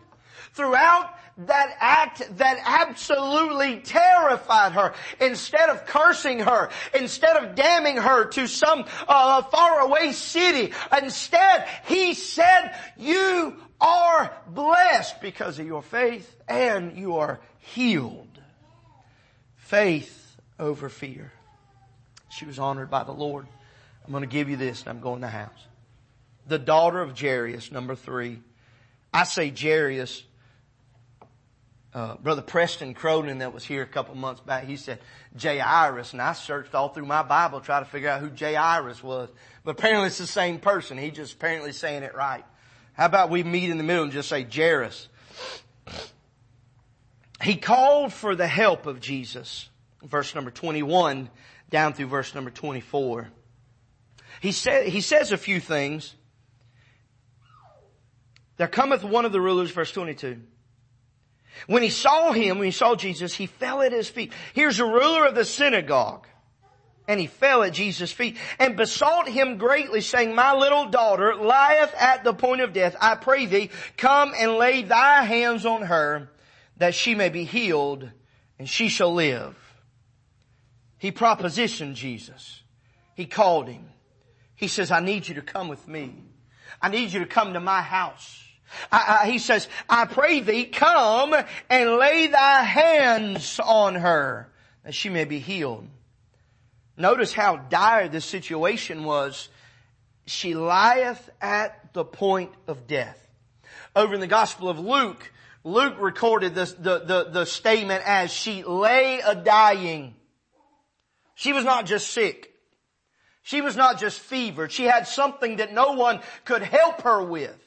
throughout 0.53 1.13
that 1.39 1.75
act 1.79 2.37
that 2.37 2.61
absolutely 2.65 3.79
terrified 3.79 4.71
her. 4.71 4.93
Instead 5.19 5.69
of 5.69 5.85
cursing 5.85 6.39
her, 6.39 6.69
instead 6.93 7.35
of 7.35 7.55
damning 7.55 7.97
her 7.97 8.25
to 8.29 8.47
some 8.47 8.85
uh, 9.07 9.41
faraway 9.41 10.13
city, 10.13 10.73
instead 10.97 11.67
he 11.85 12.13
said, 12.13 12.75
you 12.97 13.55
are 13.83 14.31
blessed 14.47 15.21
because 15.21 15.59
of 15.59 15.67
your 15.67 15.81
faith 15.83 16.35
and 16.47 16.97
you 16.97 17.17
are 17.17 17.41
healed. 17.59 18.39
Faith 19.57 20.37
over 20.57 20.87
fear. 20.87 21.31
She 22.29 22.45
was 22.45 22.57
honored 22.57 22.89
by 22.89 23.03
the 23.03 23.11
Lord. 23.11 23.45
I'm 24.05 24.11
going 24.11 24.23
to 24.23 24.27
give 24.27 24.49
you 24.49 24.55
this 24.55 24.81
and 24.81 24.89
I'm 24.89 25.01
going 25.01 25.21
to 25.21 25.27
house. 25.27 25.67
The 26.47 26.59
daughter 26.59 27.01
of 27.01 27.19
Jairus, 27.19 27.71
number 27.71 27.95
three. 27.95 28.39
I 29.13 29.25
say 29.25 29.53
Jairus. 29.55 30.23
Uh, 31.93 32.15
Brother 32.15 32.41
Preston 32.41 32.95
Cronin 32.95 33.37
that 33.37 33.53
was 33.53 33.63
here 33.63 33.83
a 33.83 33.87
couple 33.87 34.15
months 34.15 34.41
back, 34.41 34.63
he 34.63 34.77
said 34.77 34.97
Jairus, 35.39 36.13
and 36.13 36.21
I 36.23 36.33
searched 36.33 36.73
all 36.73 36.89
through 36.89 37.05
my 37.05 37.21
Bible 37.21 37.61
trying 37.61 37.83
to 37.83 37.89
figure 37.89 38.09
out 38.09 38.19
who 38.19 38.31
Jairus 38.35 39.03
was. 39.03 39.29
But 39.63 39.71
apparently 39.71 40.07
it's 40.07 40.17
the 40.17 40.25
same 40.25 40.57
person. 40.57 40.97
He 40.97 41.11
just 41.11 41.35
apparently 41.35 41.71
saying 41.71 42.01
it 42.01 42.15
right. 42.15 42.45
How 42.93 43.05
about 43.05 43.29
we 43.29 43.43
meet 43.43 43.69
in 43.69 43.77
the 43.77 43.83
middle 43.83 44.03
and 44.03 44.11
just 44.11 44.29
say 44.29 44.43
Jairus? 44.43 45.09
He 47.41 47.55
called 47.55 48.13
for 48.13 48.35
the 48.35 48.47
help 48.47 48.85
of 48.85 49.01
Jesus. 49.01 49.69
Verse 50.01 50.33
number 50.35 50.51
21 50.51 51.29
down 51.69 51.93
through 51.93 52.07
verse 52.07 52.35
number 52.35 52.51
24. 52.51 53.29
He 54.41 54.51
said, 54.51 54.87
he 54.87 55.01
says 55.01 55.31
a 55.31 55.37
few 55.37 55.59
things. 55.59 56.15
There 58.57 58.67
cometh 58.67 59.03
one 59.03 59.25
of 59.25 59.31
the 59.31 59.41
rulers, 59.41 59.71
verse 59.71 59.91
22. 59.91 60.41
When 61.67 61.83
he 61.83 61.89
saw 61.89 62.31
him, 62.31 62.57
when 62.59 62.65
he 62.65 62.71
saw 62.71 62.95
Jesus, 62.95 63.33
he 63.33 63.45
fell 63.47 63.81
at 63.81 63.91
his 63.91 64.09
feet. 64.09 64.33
Here's 64.53 64.79
a 64.79 64.85
ruler 64.85 65.25
of 65.25 65.35
the 65.35 65.45
synagogue. 65.45 66.27
And 67.07 67.19
he 67.19 67.27
fell 67.27 67.63
at 67.63 67.73
Jesus' 67.73 68.13
feet 68.13 68.37
and 68.59 68.77
besought 68.77 69.27
him 69.27 69.57
greatly 69.57 69.99
saying, 69.99 70.35
my 70.35 70.53
little 70.53 70.85
daughter 70.85 71.35
lieth 71.35 71.93
at 71.97 72.23
the 72.23 72.33
point 72.33 72.61
of 72.61 72.71
death. 72.71 72.95
I 73.01 73.15
pray 73.15 73.45
thee, 73.45 73.71
come 73.97 74.33
and 74.37 74.53
lay 74.53 74.83
thy 74.83 75.23
hands 75.23 75.65
on 75.65 75.83
her 75.83 76.29
that 76.77 76.95
she 76.95 77.13
may 77.13 77.29
be 77.29 77.43
healed 77.43 78.09
and 78.57 78.69
she 78.69 78.87
shall 78.87 79.13
live. 79.13 79.55
He 80.97 81.11
propositioned 81.11 81.95
Jesus. 81.95 82.61
He 83.15 83.25
called 83.25 83.67
him. 83.67 83.89
He 84.55 84.69
says, 84.69 84.89
I 84.89 85.01
need 85.01 85.27
you 85.27 85.35
to 85.35 85.41
come 85.41 85.67
with 85.67 85.85
me. 85.85 86.15
I 86.81 86.87
need 86.87 87.11
you 87.11 87.19
to 87.19 87.25
come 87.25 87.53
to 87.53 87.59
my 87.59 87.81
house. 87.81 88.41
I, 88.91 89.19
I, 89.23 89.29
he 89.29 89.39
says, 89.39 89.67
I 89.89 90.05
pray 90.05 90.39
thee, 90.39 90.65
come 90.65 91.35
and 91.69 91.97
lay 91.97 92.27
thy 92.27 92.63
hands 92.63 93.59
on 93.59 93.95
her 93.95 94.49
that 94.83 94.95
she 94.95 95.09
may 95.09 95.25
be 95.25 95.39
healed. 95.39 95.87
Notice 96.95 97.33
how 97.33 97.57
dire 97.57 98.07
this 98.07 98.25
situation 98.25 99.03
was. 99.03 99.49
She 100.25 100.53
lieth 100.53 101.29
at 101.41 101.93
the 101.93 102.05
point 102.05 102.51
of 102.67 102.87
death. 102.87 103.19
Over 103.95 104.13
in 104.13 104.19
the 104.19 104.27
Gospel 104.27 104.69
of 104.69 104.79
Luke, 104.79 105.31
Luke 105.63 105.95
recorded 105.99 106.55
this, 106.55 106.73
the, 106.73 106.99
the, 106.99 107.29
the 107.31 107.45
statement 107.45 108.03
as 108.05 108.31
she 108.31 108.63
lay 108.63 109.19
a 109.19 109.35
dying. 109.35 110.15
She 111.35 111.53
was 111.53 111.63
not 111.63 111.85
just 111.85 112.11
sick. 112.11 112.53
She 113.41 113.61
was 113.61 113.75
not 113.75 113.99
just 113.99 114.19
fevered. 114.19 114.71
She 114.71 114.85
had 114.85 115.07
something 115.07 115.57
that 115.57 115.73
no 115.73 115.93
one 115.93 116.21
could 116.45 116.61
help 116.61 117.01
her 117.01 117.21
with. 117.21 117.57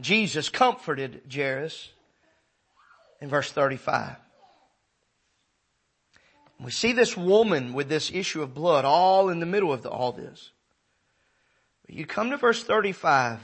Jesus 0.00 0.48
comforted 0.48 1.22
Jairus 1.32 1.90
in 3.20 3.28
verse 3.28 3.52
35. 3.52 4.16
We 6.62 6.70
see 6.70 6.92
this 6.92 7.16
woman 7.16 7.72
with 7.72 7.88
this 7.88 8.10
issue 8.12 8.42
of 8.42 8.54
blood 8.54 8.84
all 8.84 9.30
in 9.30 9.40
the 9.40 9.46
middle 9.46 9.72
of 9.72 9.82
the, 9.82 9.90
all 9.90 10.12
this. 10.12 10.50
But 11.86 11.94
you 11.94 12.04
come 12.04 12.30
to 12.30 12.36
verse 12.36 12.62
35. 12.62 13.40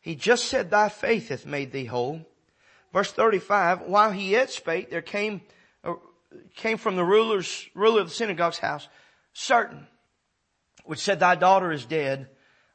He 0.00 0.14
just 0.14 0.46
said, 0.46 0.70
thy 0.70 0.88
faith 0.88 1.28
hath 1.28 1.44
made 1.44 1.72
thee 1.72 1.86
whole. 1.86 2.24
Verse 2.92 3.12
35, 3.12 3.82
while 3.82 4.10
he 4.10 4.30
yet 4.30 4.50
spake, 4.50 4.90
there 4.90 5.02
came, 5.02 5.42
uh, 5.84 5.94
came 6.56 6.78
from 6.78 6.96
the 6.96 7.04
ruler's, 7.04 7.68
ruler 7.74 8.00
of 8.00 8.08
the 8.08 8.14
synagogue's 8.14 8.58
house, 8.58 8.88
certain, 9.32 9.86
which 10.84 11.00
said, 11.00 11.20
thy 11.20 11.34
daughter 11.34 11.70
is 11.70 11.84
dead. 11.84 12.28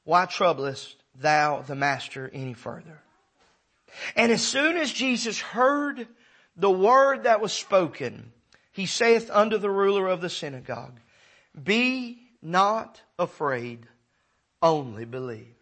Why 0.03 0.25
troublest 0.25 0.95
thou 1.15 1.61
the 1.61 1.75
master 1.75 2.29
any 2.33 2.53
further? 2.53 3.01
And 4.15 4.31
as 4.31 4.45
soon 4.45 4.77
as 4.77 4.91
Jesus 4.91 5.39
heard 5.39 6.07
the 6.55 6.71
word 6.71 7.23
that 7.23 7.41
was 7.41 7.51
spoken, 7.51 8.31
he 8.75 8.85
saith 8.85 9.31
unto 9.31 9.57
the 9.57 9.69
ruler 9.69 10.05
of 10.09 10.19
the 10.19 10.29
synagogue, 10.29 10.99
be 11.63 12.19
not 12.41 13.01
afraid, 13.17 13.87
only 14.61 15.05
believe. 15.05 15.55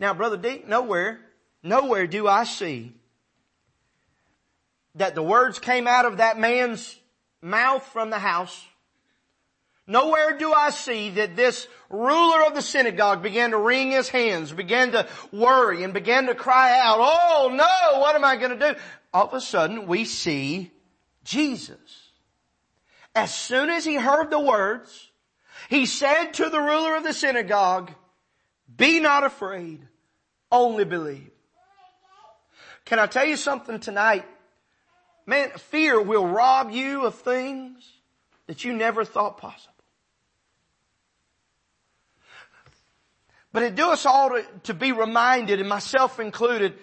Now, 0.00 0.14
Brother 0.14 0.38
D, 0.38 0.62
nowhere, 0.66 1.20
nowhere 1.62 2.06
do 2.06 2.26
I 2.26 2.44
see 2.44 2.94
that 4.94 5.14
the 5.14 5.22
words 5.22 5.58
came 5.58 5.86
out 5.86 6.06
of 6.06 6.16
that 6.16 6.38
man's 6.38 6.98
mouth 7.42 7.84
from 7.84 8.08
the 8.08 8.18
house. 8.18 8.58
Nowhere 9.86 10.38
do 10.38 10.50
I 10.50 10.70
see 10.70 11.10
that 11.10 11.36
this 11.36 11.68
ruler 11.90 12.46
of 12.46 12.54
the 12.54 12.62
synagogue 12.62 13.22
began 13.22 13.50
to 13.50 13.58
wring 13.58 13.90
his 13.90 14.08
hands, 14.08 14.50
began 14.50 14.92
to 14.92 15.06
worry 15.30 15.84
and 15.84 15.92
began 15.92 16.24
to 16.28 16.34
cry 16.34 16.80
out, 16.80 16.96
oh 17.00 17.50
no, 17.52 18.00
what 18.00 18.14
am 18.14 18.24
I 18.24 18.36
going 18.36 18.58
to 18.58 18.72
do? 18.72 18.80
All 19.12 19.28
of 19.28 19.34
a 19.34 19.42
sudden 19.42 19.86
we 19.86 20.06
see 20.06 20.70
Jesus. 21.24 22.10
As 23.14 23.34
soon 23.34 23.70
as 23.70 23.84
he 23.84 23.94
heard 23.94 24.30
the 24.30 24.40
words, 24.40 25.10
he 25.68 25.86
said 25.86 26.32
to 26.34 26.48
the 26.48 26.60
ruler 26.60 26.96
of 26.96 27.04
the 27.04 27.12
synagogue, 27.12 27.92
be 28.74 29.00
not 29.00 29.24
afraid, 29.24 29.86
only 30.50 30.84
believe. 30.84 31.30
Can 32.84 32.98
I 32.98 33.06
tell 33.06 33.24
you 33.24 33.36
something 33.36 33.78
tonight? 33.80 34.26
Man, 35.26 35.50
fear 35.50 36.00
will 36.00 36.26
rob 36.26 36.70
you 36.70 37.06
of 37.06 37.14
things 37.16 37.88
that 38.46 38.64
you 38.64 38.72
never 38.72 39.04
thought 39.04 39.38
possible. 39.38 39.72
But 43.52 43.62
it 43.62 43.74
do 43.74 43.90
us 43.90 44.06
all 44.06 44.30
to, 44.30 44.44
to 44.64 44.74
be 44.74 44.92
reminded, 44.92 45.60
and 45.60 45.68
myself 45.68 46.18
included, 46.18 46.78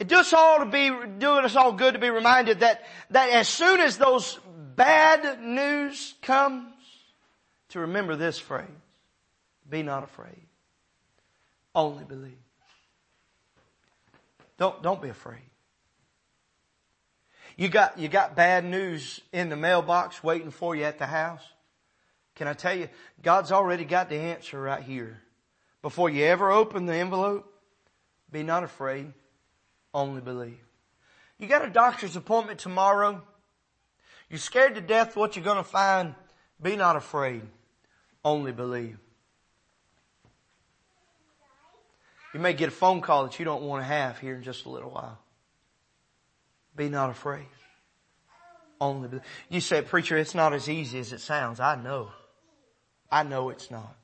it 0.00 0.08
does 0.08 0.32
all 0.32 0.60
to 0.60 0.64
be, 0.64 0.88
doing 1.18 1.44
us 1.44 1.54
all 1.54 1.72
good 1.72 1.92
to 1.92 2.00
be 2.00 2.08
reminded 2.08 2.60
that, 2.60 2.82
that 3.10 3.28
as 3.30 3.46
soon 3.48 3.80
as 3.80 3.98
those 3.98 4.40
bad 4.74 5.42
news 5.42 6.14
comes, 6.22 6.72
to 7.68 7.80
remember 7.80 8.16
this 8.16 8.38
phrase, 8.38 8.66
be 9.68 9.82
not 9.82 10.02
afraid. 10.02 10.40
Only 11.74 12.04
believe. 12.04 12.32
Don't, 14.56 14.82
don't 14.82 15.02
be 15.02 15.10
afraid. 15.10 15.42
You 17.56 17.68
got, 17.68 17.98
you 17.98 18.08
got 18.08 18.34
bad 18.34 18.64
news 18.64 19.20
in 19.32 19.50
the 19.50 19.56
mailbox 19.56 20.24
waiting 20.24 20.50
for 20.50 20.74
you 20.74 20.84
at 20.84 20.98
the 20.98 21.06
house. 21.06 21.42
Can 22.36 22.48
I 22.48 22.54
tell 22.54 22.74
you, 22.74 22.88
God's 23.22 23.52
already 23.52 23.84
got 23.84 24.08
the 24.08 24.16
answer 24.16 24.58
right 24.58 24.82
here. 24.82 25.20
Before 25.82 26.08
you 26.08 26.24
ever 26.24 26.50
open 26.50 26.86
the 26.86 26.94
envelope, 26.94 27.52
be 28.32 28.42
not 28.42 28.64
afraid, 28.64 29.12
only 29.92 30.20
believe. 30.20 30.60
You 31.38 31.48
got 31.48 31.64
a 31.64 31.70
doctor's 31.70 32.16
appointment 32.16 32.58
tomorrow. 32.58 33.22
You're 34.28 34.38
scared 34.38 34.74
to 34.76 34.80
death 34.80 35.16
what 35.16 35.36
you're 35.36 35.44
going 35.44 35.56
to 35.56 35.64
find. 35.64 36.14
Be 36.62 36.76
not 36.76 36.96
afraid, 36.96 37.42
only 38.24 38.52
believe. 38.52 38.98
You 42.32 42.40
may 42.40 42.52
get 42.52 42.68
a 42.68 42.72
phone 42.72 43.00
call 43.00 43.24
that 43.24 43.38
you 43.38 43.44
don't 43.44 43.62
want 43.62 43.82
to 43.82 43.86
have 43.86 44.18
here 44.18 44.36
in 44.36 44.42
just 44.42 44.66
a 44.66 44.68
little 44.68 44.90
while. 44.90 45.18
Be 46.76 46.88
not 46.88 47.10
afraid. 47.10 47.46
Only 48.80 49.08
believe. 49.08 49.24
You 49.48 49.60
say, 49.60 49.82
preacher, 49.82 50.16
it's 50.16 50.34
not 50.34 50.52
as 50.52 50.68
easy 50.68 51.00
as 51.00 51.12
it 51.12 51.20
sounds. 51.20 51.58
I 51.58 51.74
know. 51.74 52.10
I 53.10 53.24
know 53.24 53.50
it's 53.50 53.70
not. 53.70 53.96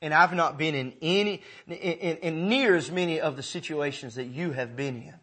And 0.00 0.14
I've 0.14 0.32
not 0.32 0.58
been 0.58 0.74
in 0.74 0.92
any, 1.02 1.42
in, 1.66 1.74
in, 1.74 2.48
near 2.48 2.76
as 2.76 2.90
many 2.90 3.20
of 3.20 3.36
the 3.36 3.42
situations 3.42 4.14
that 4.14 4.26
you 4.26 4.52
have 4.52 4.76
been 4.76 4.96
in. 4.96 5.14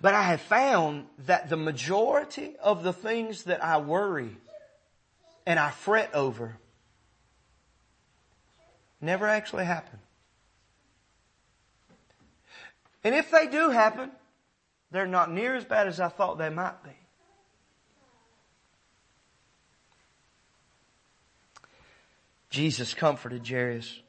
But 0.00 0.14
I 0.14 0.22
have 0.22 0.40
found 0.40 1.06
that 1.26 1.48
the 1.48 1.56
majority 1.56 2.56
of 2.62 2.82
the 2.82 2.92
things 2.92 3.44
that 3.44 3.62
I 3.62 3.78
worry 3.78 4.36
and 5.46 5.58
I 5.58 5.70
fret 5.70 6.14
over 6.14 6.56
never 9.00 9.26
actually 9.26 9.64
happen. 9.64 9.98
And 13.04 13.14
if 13.14 13.30
they 13.30 13.46
do 13.46 13.70
happen, 13.70 14.10
they're 14.90 15.06
not 15.06 15.30
near 15.30 15.54
as 15.54 15.64
bad 15.64 15.86
as 15.86 16.00
I 16.00 16.08
thought 16.08 16.38
they 16.38 16.50
might 16.50 16.82
be. 16.82 16.90
Jesus 22.50 22.94
comforted 22.94 23.46
Jairus. 23.46 24.00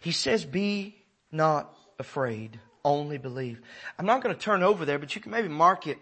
He 0.00 0.12
says, 0.12 0.44
be 0.44 0.96
not 1.32 1.74
afraid, 1.98 2.60
only 2.84 3.18
believe. 3.18 3.60
I'm 3.98 4.06
not 4.06 4.22
going 4.22 4.34
to 4.34 4.40
turn 4.40 4.62
over 4.62 4.84
there, 4.84 4.98
but 4.98 5.14
you 5.14 5.20
can 5.20 5.32
maybe 5.32 5.48
mark 5.48 5.86
it. 5.86 5.98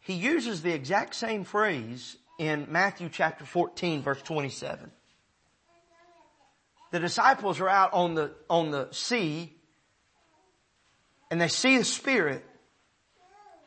He 0.00 0.14
uses 0.14 0.62
the 0.62 0.72
exact 0.72 1.14
same 1.14 1.44
phrase 1.44 2.16
in 2.38 2.66
Matthew 2.70 3.08
chapter 3.10 3.44
14 3.44 4.02
verse 4.02 4.20
27. 4.22 4.90
The 6.90 7.00
disciples 7.00 7.60
are 7.60 7.68
out 7.68 7.92
on 7.94 8.14
the, 8.14 8.32
on 8.50 8.70
the 8.70 8.88
sea 8.90 9.54
and 11.30 11.40
they 11.40 11.48
see 11.48 11.78
the 11.78 11.84
Spirit 11.84 12.44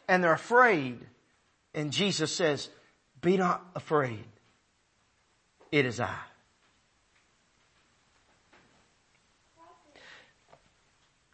and 0.08 0.24
they're 0.24 0.34
afraid. 0.34 1.00
And 1.74 1.92
Jesus 1.92 2.34
says, 2.34 2.70
be 3.22 3.38
not 3.38 3.66
afraid. 3.76 4.26
It 5.72 5.86
is 5.86 6.00
I. 6.00 6.16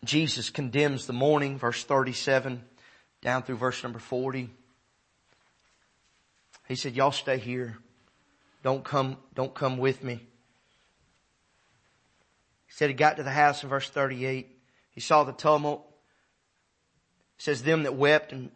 Jesus 0.03 0.49
condemns 0.49 1.05
the 1.05 1.13
mourning, 1.13 1.57
verse 1.57 1.83
37 1.83 2.63
down 3.21 3.43
through 3.43 3.57
verse 3.57 3.83
number 3.83 3.99
40. 3.99 4.49
He 6.67 6.75
said, 6.75 6.95
y'all 6.95 7.11
stay 7.11 7.37
here. 7.37 7.77
Don't 8.63 8.83
come, 8.83 9.17
don't 9.35 9.53
come 9.53 9.77
with 9.77 10.03
me. 10.03 10.13
He 12.65 12.73
said 12.73 12.89
he 12.89 12.93
got 12.95 13.17
to 13.17 13.23
the 13.23 13.31
house 13.31 13.63
in 13.63 13.69
verse 13.69 13.89
38. 13.89 14.47
He 14.91 15.01
saw 15.01 15.23
the 15.23 15.33
tumult. 15.33 15.85
He 17.37 17.43
says, 17.43 17.63
them 17.63 17.83
that 17.83 17.95
wept 17.95 18.31
and 18.31 18.49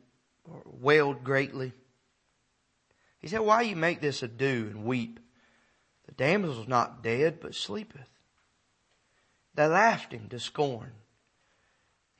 wailed 0.65 1.23
greatly. 1.23 1.73
He 3.19 3.27
said, 3.27 3.41
why 3.41 3.63
you 3.63 3.75
make 3.75 4.01
this 4.01 4.23
ado 4.23 4.67
and 4.71 4.85
weep? 4.85 5.19
The 6.05 6.13
damsel 6.13 6.61
is 6.61 6.67
not 6.67 7.03
dead, 7.03 7.39
but 7.39 7.55
sleepeth. 7.55 8.09
They 9.55 9.67
laughed 9.67 10.11
him 10.11 10.27
to 10.29 10.39
scorn. 10.39 10.91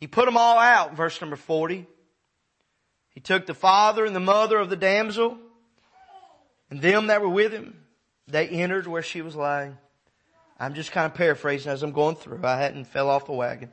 He 0.06 0.08
put 0.08 0.26
them 0.26 0.38
all 0.38 0.60
out, 0.60 0.96
verse 0.96 1.20
number 1.20 1.36
40. 1.36 1.88
He 3.10 3.20
took 3.20 3.48
the 3.48 3.56
father 3.56 4.06
and 4.06 4.16
the 4.16 4.20
mother 4.20 4.60
of 4.60 4.70
the 4.70 4.76
damsel 4.76 5.40
and 6.70 6.80
them 6.80 7.08
that 7.08 7.24
were 7.24 7.28
with 7.28 7.52
him. 7.52 7.82
They 8.28 8.48
entered 8.48 8.86
where 8.86 9.02
she 9.02 9.24
was 9.24 9.36
lying. 9.36 9.80
I'm 10.60 10.76
just 10.76 10.92
kind 10.92 11.08
of 11.08 11.16
paraphrasing 11.16 11.72
as 11.72 11.82
I'm 11.82 11.92
going 11.92 12.18
through. 12.18 12.42
I 12.44 12.60
hadn't 12.60 12.86
fell 12.86 13.10
off 13.10 13.26
the 13.26 13.32
wagon. 13.32 13.72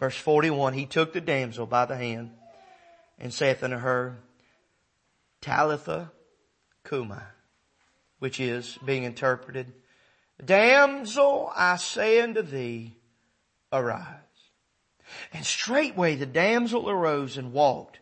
Verse 0.00 0.16
41, 0.16 0.72
he 0.72 0.84
took 0.84 1.12
the 1.12 1.20
damsel 1.20 1.64
by 1.64 1.84
the 1.84 1.96
hand 1.96 2.32
and 3.16 3.32
saith 3.32 3.62
unto 3.62 3.76
her, 3.76 4.16
Talitha 5.40 6.10
cumi, 6.82 7.14
which 8.18 8.40
is 8.40 8.80
being 8.84 9.04
interpreted, 9.04 9.72
Damsel, 10.44 11.52
I 11.54 11.76
say 11.76 12.20
unto 12.20 12.42
thee, 12.42 12.96
arise. 13.72 14.29
And 15.32 15.44
straightway 15.44 16.16
the 16.16 16.26
damsel 16.26 16.88
arose 16.88 17.36
and 17.36 17.52
walked, 17.52 18.00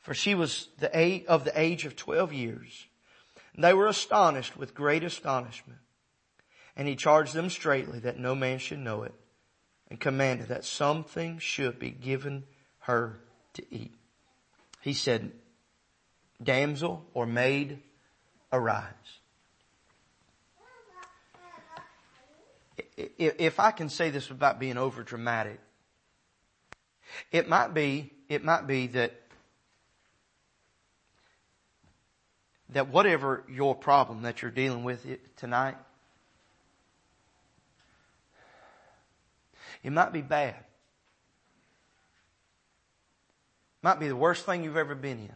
for 0.00 0.14
she 0.14 0.34
was 0.34 0.68
the 0.78 0.90
age, 0.98 1.24
of 1.26 1.44
the 1.44 1.58
age 1.58 1.84
of 1.84 1.96
twelve 1.96 2.32
years. 2.32 2.86
And 3.54 3.64
they 3.64 3.74
were 3.74 3.88
astonished 3.88 4.56
with 4.56 4.74
great 4.74 5.04
astonishment. 5.04 5.80
And 6.76 6.86
he 6.86 6.96
charged 6.96 7.34
them 7.34 7.50
straightly 7.50 7.98
that 8.00 8.18
no 8.18 8.34
man 8.34 8.58
should 8.58 8.78
know 8.78 9.02
it, 9.02 9.14
and 9.90 9.98
commanded 9.98 10.48
that 10.48 10.64
something 10.64 11.38
should 11.38 11.78
be 11.78 11.90
given 11.90 12.44
her 12.80 13.18
to 13.54 13.64
eat. 13.74 13.94
He 14.80 14.92
said, 14.92 15.32
damsel 16.42 17.04
or 17.14 17.26
maid, 17.26 17.80
arise. 18.52 18.92
If 22.96 23.58
I 23.58 23.72
can 23.72 23.88
say 23.88 24.10
this 24.10 24.28
without 24.28 24.60
being 24.60 24.76
over 24.76 25.02
dramatic, 25.02 25.60
it 27.32 27.48
might 27.48 27.74
be, 27.74 28.12
it 28.28 28.44
might 28.44 28.66
be 28.66 28.86
that, 28.88 29.14
that 32.70 32.88
whatever 32.88 33.44
your 33.48 33.74
problem 33.74 34.22
that 34.22 34.42
you're 34.42 34.50
dealing 34.50 34.84
with 34.84 35.06
tonight, 35.36 35.76
it 39.82 39.90
might 39.90 40.12
be 40.12 40.22
bad. 40.22 40.54
It 40.54 40.64
Might 43.82 44.00
be 44.00 44.08
the 44.08 44.16
worst 44.16 44.44
thing 44.44 44.64
you've 44.64 44.76
ever 44.76 44.94
been 44.94 45.18
in. 45.18 45.34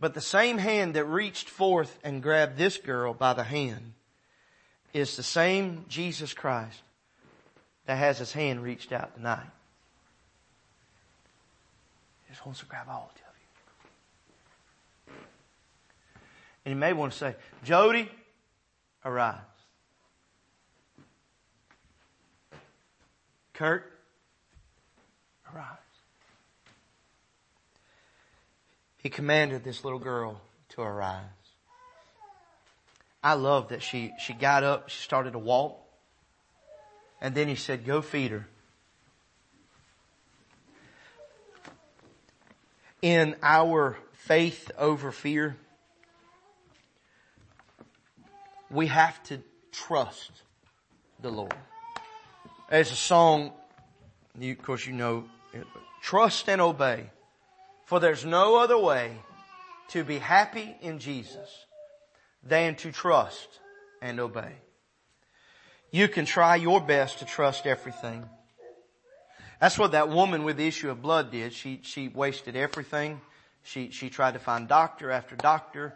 But 0.00 0.14
the 0.14 0.20
same 0.20 0.58
hand 0.58 0.94
that 0.94 1.04
reached 1.04 1.48
forth 1.48 1.98
and 2.04 2.22
grabbed 2.22 2.56
this 2.56 2.76
girl 2.76 3.14
by 3.14 3.32
the 3.32 3.42
hand 3.42 3.94
is 4.92 5.16
the 5.16 5.22
same 5.22 5.84
Jesus 5.88 6.32
Christ 6.32 6.80
that 7.86 7.96
has 7.96 8.18
his 8.18 8.32
hand 8.32 8.62
reached 8.62 8.92
out 8.92 9.14
tonight. 9.14 9.50
Just 12.28 12.44
wants 12.44 12.60
to 12.60 12.66
grab 12.66 12.86
all 12.88 13.10
of 13.10 13.18
you. 13.18 13.24
And 16.64 16.74
you 16.74 16.78
may 16.78 16.92
want 16.92 17.12
to 17.12 17.18
say, 17.18 17.34
Jody, 17.64 18.10
arise. 19.04 19.36
Kurt, 23.54 23.90
arise. 25.52 25.64
He 28.98 29.08
commanded 29.08 29.64
this 29.64 29.82
little 29.82 29.98
girl 29.98 30.40
to 30.70 30.82
arise. 30.82 31.24
I 33.22 33.34
love 33.34 33.70
that 33.70 33.82
she, 33.82 34.12
she 34.20 34.32
got 34.32 34.62
up, 34.62 34.90
she 34.90 35.02
started 35.02 35.32
to 35.32 35.38
walk, 35.38 35.80
and 37.20 37.34
then 37.34 37.48
he 37.48 37.56
said, 37.56 37.84
go 37.84 38.00
feed 38.00 38.30
her. 38.30 38.46
In 43.00 43.36
our 43.42 43.96
faith 44.12 44.70
over 44.76 45.12
fear, 45.12 45.56
we 48.70 48.88
have 48.88 49.22
to 49.24 49.40
trust 49.70 50.30
the 51.20 51.30
Lord. 51.30 51.54
There's 52.70 52.90
a 52.90 52.96
song, 52.96 53.52
you, 54.38 54.52
of 54.52 54.62
course 54.62 54.86
you 54.86 54.92
know, 54.92 55.24
trust 56.02 56.48
and 56.48 56.60
obey. 56.60 57.10
For 57.84 58.00
there's 58.00 58.24
no 58.24 58.56
other 58.56 58.76
way 58.76 59.12
to 59.88 60.04
be 60.04 60.18
happy 60.18 60.76
in 60.82 60.98
Jesus 60.98 61.66
than 62.42 62.74
to 62.76 62.92
trust 62.92 63.48
and 64.02 64.20
obey. 64.20 64.52
You 65.90 66.08
can 66.08 66.26
try 66.26 66.56
your 66.56 66.80
best 66.80 67.20
to 67.20 67.24
trust 67.24 67.66
everything. 67.66 68.28
That's 69.60 69.78
what 69.78 69.92
that 69.92 70.08
woman 70.08 70.44
with 70.44 70.56
the 70.56 70.66
issue 70.66 70.90
of 70.90 71.02
blood 71.02 71.32
did. 71.32 71.52
She, 71.52 71.80
she 71.82 72.08
wasted 72.08 72.54
everything. 72.54 73.20
She, 73.64 73.90
she 73.90 74.08
tried 74.08 74.34
to 74.34 74.38
find 74.38 74.68
doctor 74.68 75.10
after 75.10 75.34
doctor, 75.34 75.94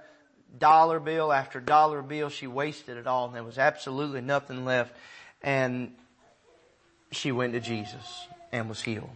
dollar 0.58 0.98
bill 0.98 1.32
after 1.32 1.60
dollar 1.60 2.02
bill. 2.02 2.28
She 2.28 2.46
wasted 2.46 2.96
it 2.96 3.06
all 3.06 3.26
and 3.26 3.34
there 3.34 3.44
was 3.44 3.58
absolutely 3.58 4.20
nothing 4.20 4.64
left. 4.64 4.94
And 5.42 5.92
she 7.12 7.30
went 7.30 7.52
to 7.52 7.60
Jesus 7.60 8.26
and 8.50 8.68
was 8.68 8.82
healed. 8.82 9.10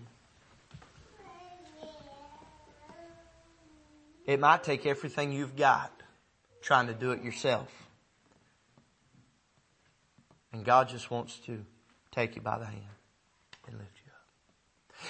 It 4.26 4.40
might 4.40 4.64
take 4.64 4.86
everything 4.86 5.32
you've 5.32 5.56
got 5.56 5.92
trying 6.62 6.88
to 6.88 6.94
do 6.94 7.12
it 7.12 7.22
yourself. 7.22 7.68
And 10.52 10.64
God 10.64 10.88
just 10.88 11.10
wants 11.10 11.38
to 11.46 11.64
take 12.10 12.34
you 12.34 12.42
by 12.42 12.58
the 12.58 12.64
hand 12.64 12.82
and 13.68 13.78
lift. 13.78 13.95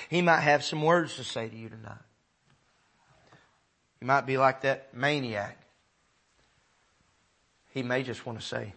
He 0.08 0.22
might 0.22 0.40
have 0.40 0.64
some 0.64 0.82
words 0.82 1.16
to 1.16 1.24
say 1.24 1.48
to 1.48 1.56
you 1.56 1.68
tonight. 1.68 1.98
You 4.00 4.06
might 4.06 4.26
be 4.26 4.36
like 4.36 4.62
that 4.62 4.94
maniac. 4.94 5.58
He 7.70 7.82
may 7.82 8.02
just 8.02 8.24
want 8.24 8.40
to 8.40 8.44
say, 8.44 8.72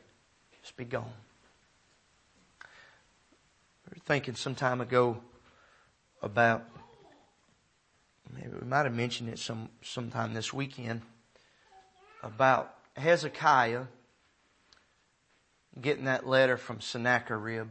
just 0.62 0.76
be 0.76 0.86
gone. 0.86 1.12
We 3.89 3.95
were 3.95 4.01
thinking 4.05 4.36
some 4.36 4.55
time 4.55 4.82
ago 4.82 5.18
about 6.22 6.66
maybe 8.34 8.49
we 8.62 8.68
might 8.68 8.84
have 8.84 8.93
mentioned 8.93 9.30
it 9.30 9.39
some 9.39 9.70
sometime 9.82 10.34
this 10.34 10.53
weekend 10.53 11.01
about 12.22 12.76
Hezekiah 12.97 13.86
getting 15.80 16.05
that 16.05 16.28
letter 16.28 16.57
from 16.57 16.82
Sennacherib. 16.82 17.68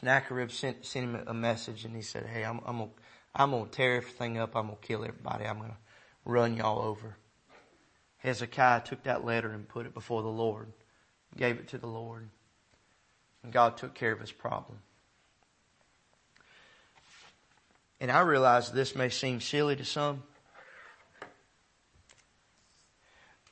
Sennacherib 0.00 0.50
sent, 0.50 0.84
sent 0.84 1.06
him 1.06 1.22
a 1.26 1.32
message 1.32 1.86
and 1.86 1.96
he 1.96 2.02
said, 2.02 2.26
Hey, 2.26 2.44
I'm, 2.44 2.60
I'm 2.66 2.78
gonna, 2.78 2.90
I'm 3.34 3.50
gonna 3.50 3.66
tear 3.66 3.96
everything 3.96 4.36
up. 4.36 4.54
I'm 4.54 4.66
gonna 4.66 4.76
kill 4.82 5.04
everybody. 5.04 5.46
I'm 5.46 5.58
gonna 5.58 5.78
run 6.26 6.56
y'all 6.56 6.82
over. 6.82 7.16
Hezekiah 8.18 8.82
took 8.82 9.04
that 9.04 9.24
letter 9.24 9.50
and 9.50 9.66
put 9.66 9.86
it 9.86 9.94
before 9.94 10.20
the 10.20 10.28
Lord, 10.28 10.70
gave 11.34 11.56
it 11.56 11.68
to 11.68 11.78
the 11.78 11.86
Lord, 11.86 12.28
and 13.42 13.52
God 13.52 13.78
took 13.78 13.94
care 13.94 14.12
of 14.12 14.20
his 14.20 14.32
problem. 14.32 14.80
And 17.98 18.10
I 18.10 18.20
realize 18.20 18.70
this 18.70 18.94
may 18.94 19.08
seem 19.08 19.40
silly 19.40 19.76
to 19.76 19.84
some, 19.84 20.24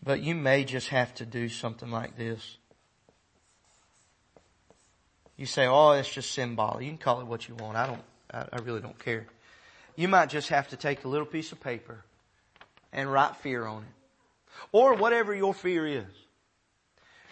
but 0.03 0.21
you 0.21 0.35
may 0.35 0.65
just 0.65 0.89
have 0.89 1.15
to 1.15 1.25
do 1.25 1.49
something 1.49 1.91
like 1.91 2.19
this. 2.19 2.59
You 5.37 5.47
say, 5.47 5.67
oh, 5.67 5.93
it's 5.93 6.09
just 6.09 6.33
symbolic. 6.33 6.85
You 6.85 6.91
can 6.91 6.99
call 6.99 7.21
it 7.21 7.27
what 7.27 7.49
you 7.49 7.55
want. 7.57 7.77
I 7.77 7.87
don't, 7.87 8.03
I, 8.33 8.47
I 8.53 8.61
really 8.61 8.81
don't 8.81 8.99
care. 8.99 9.27
You 9.97 10.09
might 10.09 10.29
just 10.29 10.49
have 10.49 10.69
to 10.69 10.77
take 10.77 11.05
a 11.05 11.09
little 11.09 11.27
piece 11.27 11.53
of 11.53 11.61
paper 11.61 12.05
and 12.93 13.13
write 13.13 13.37
fear 13.37 13.67
on 13.67 13.83
it. 13.83 13.89
Or 14.73 14.95
whatever 14.95 15.35
your 15.35 15.55
fear 15.55 15.87
is. 15.87 16.05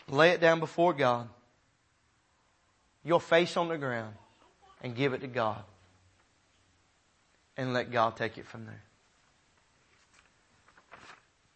Lay 0.09 0.31
it 0.31 0.41
down 0.41 0.61
before 0.61 0.93
God. 0.93 1.29
Your 3.05 3.21
face 3.21 3.57
on 3.57 3.69
the 3.69 3.79
ground 3.79 4.15
and 4.83 4.95
give 4.95 5.13
it 5.13 5.21
to 5.21 5.27
God 5.29 5.63
and 7.57 7.73
let 7.73 7.91
God 7.91 8.17
take 8.17 8.39
it 8.39 8.47
from 8.47 8.67
there. 8.67 8.83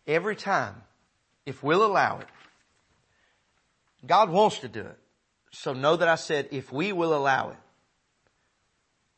Every 0.07 0.37
time, 0.37 0.75
if 1.45 1.63
we'll 1.63 1.85
allow 1.85 2.21
it, 2.21 2.29
God 4.07 4.31
wants 4.31 4.61
to 4.61 4.69
do 4.69 4.81
it. 4.81 4.99
So 5.59 5.73
know 5.73 5.97
that 5.97 6.07
I 6.07 6.17
said 6.17 6.49
if 6.53 6.71
we 6.71 6.93
will 6.93 7.17
allow 7.17 7.49
it, 7.49 7.57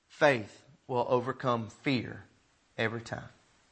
faith 0.06 0.62
will 0.86 1.04
overcome 1.08 1.68
fear 1.68 2.24
every 2.78 3.00
time. 3.00 3.28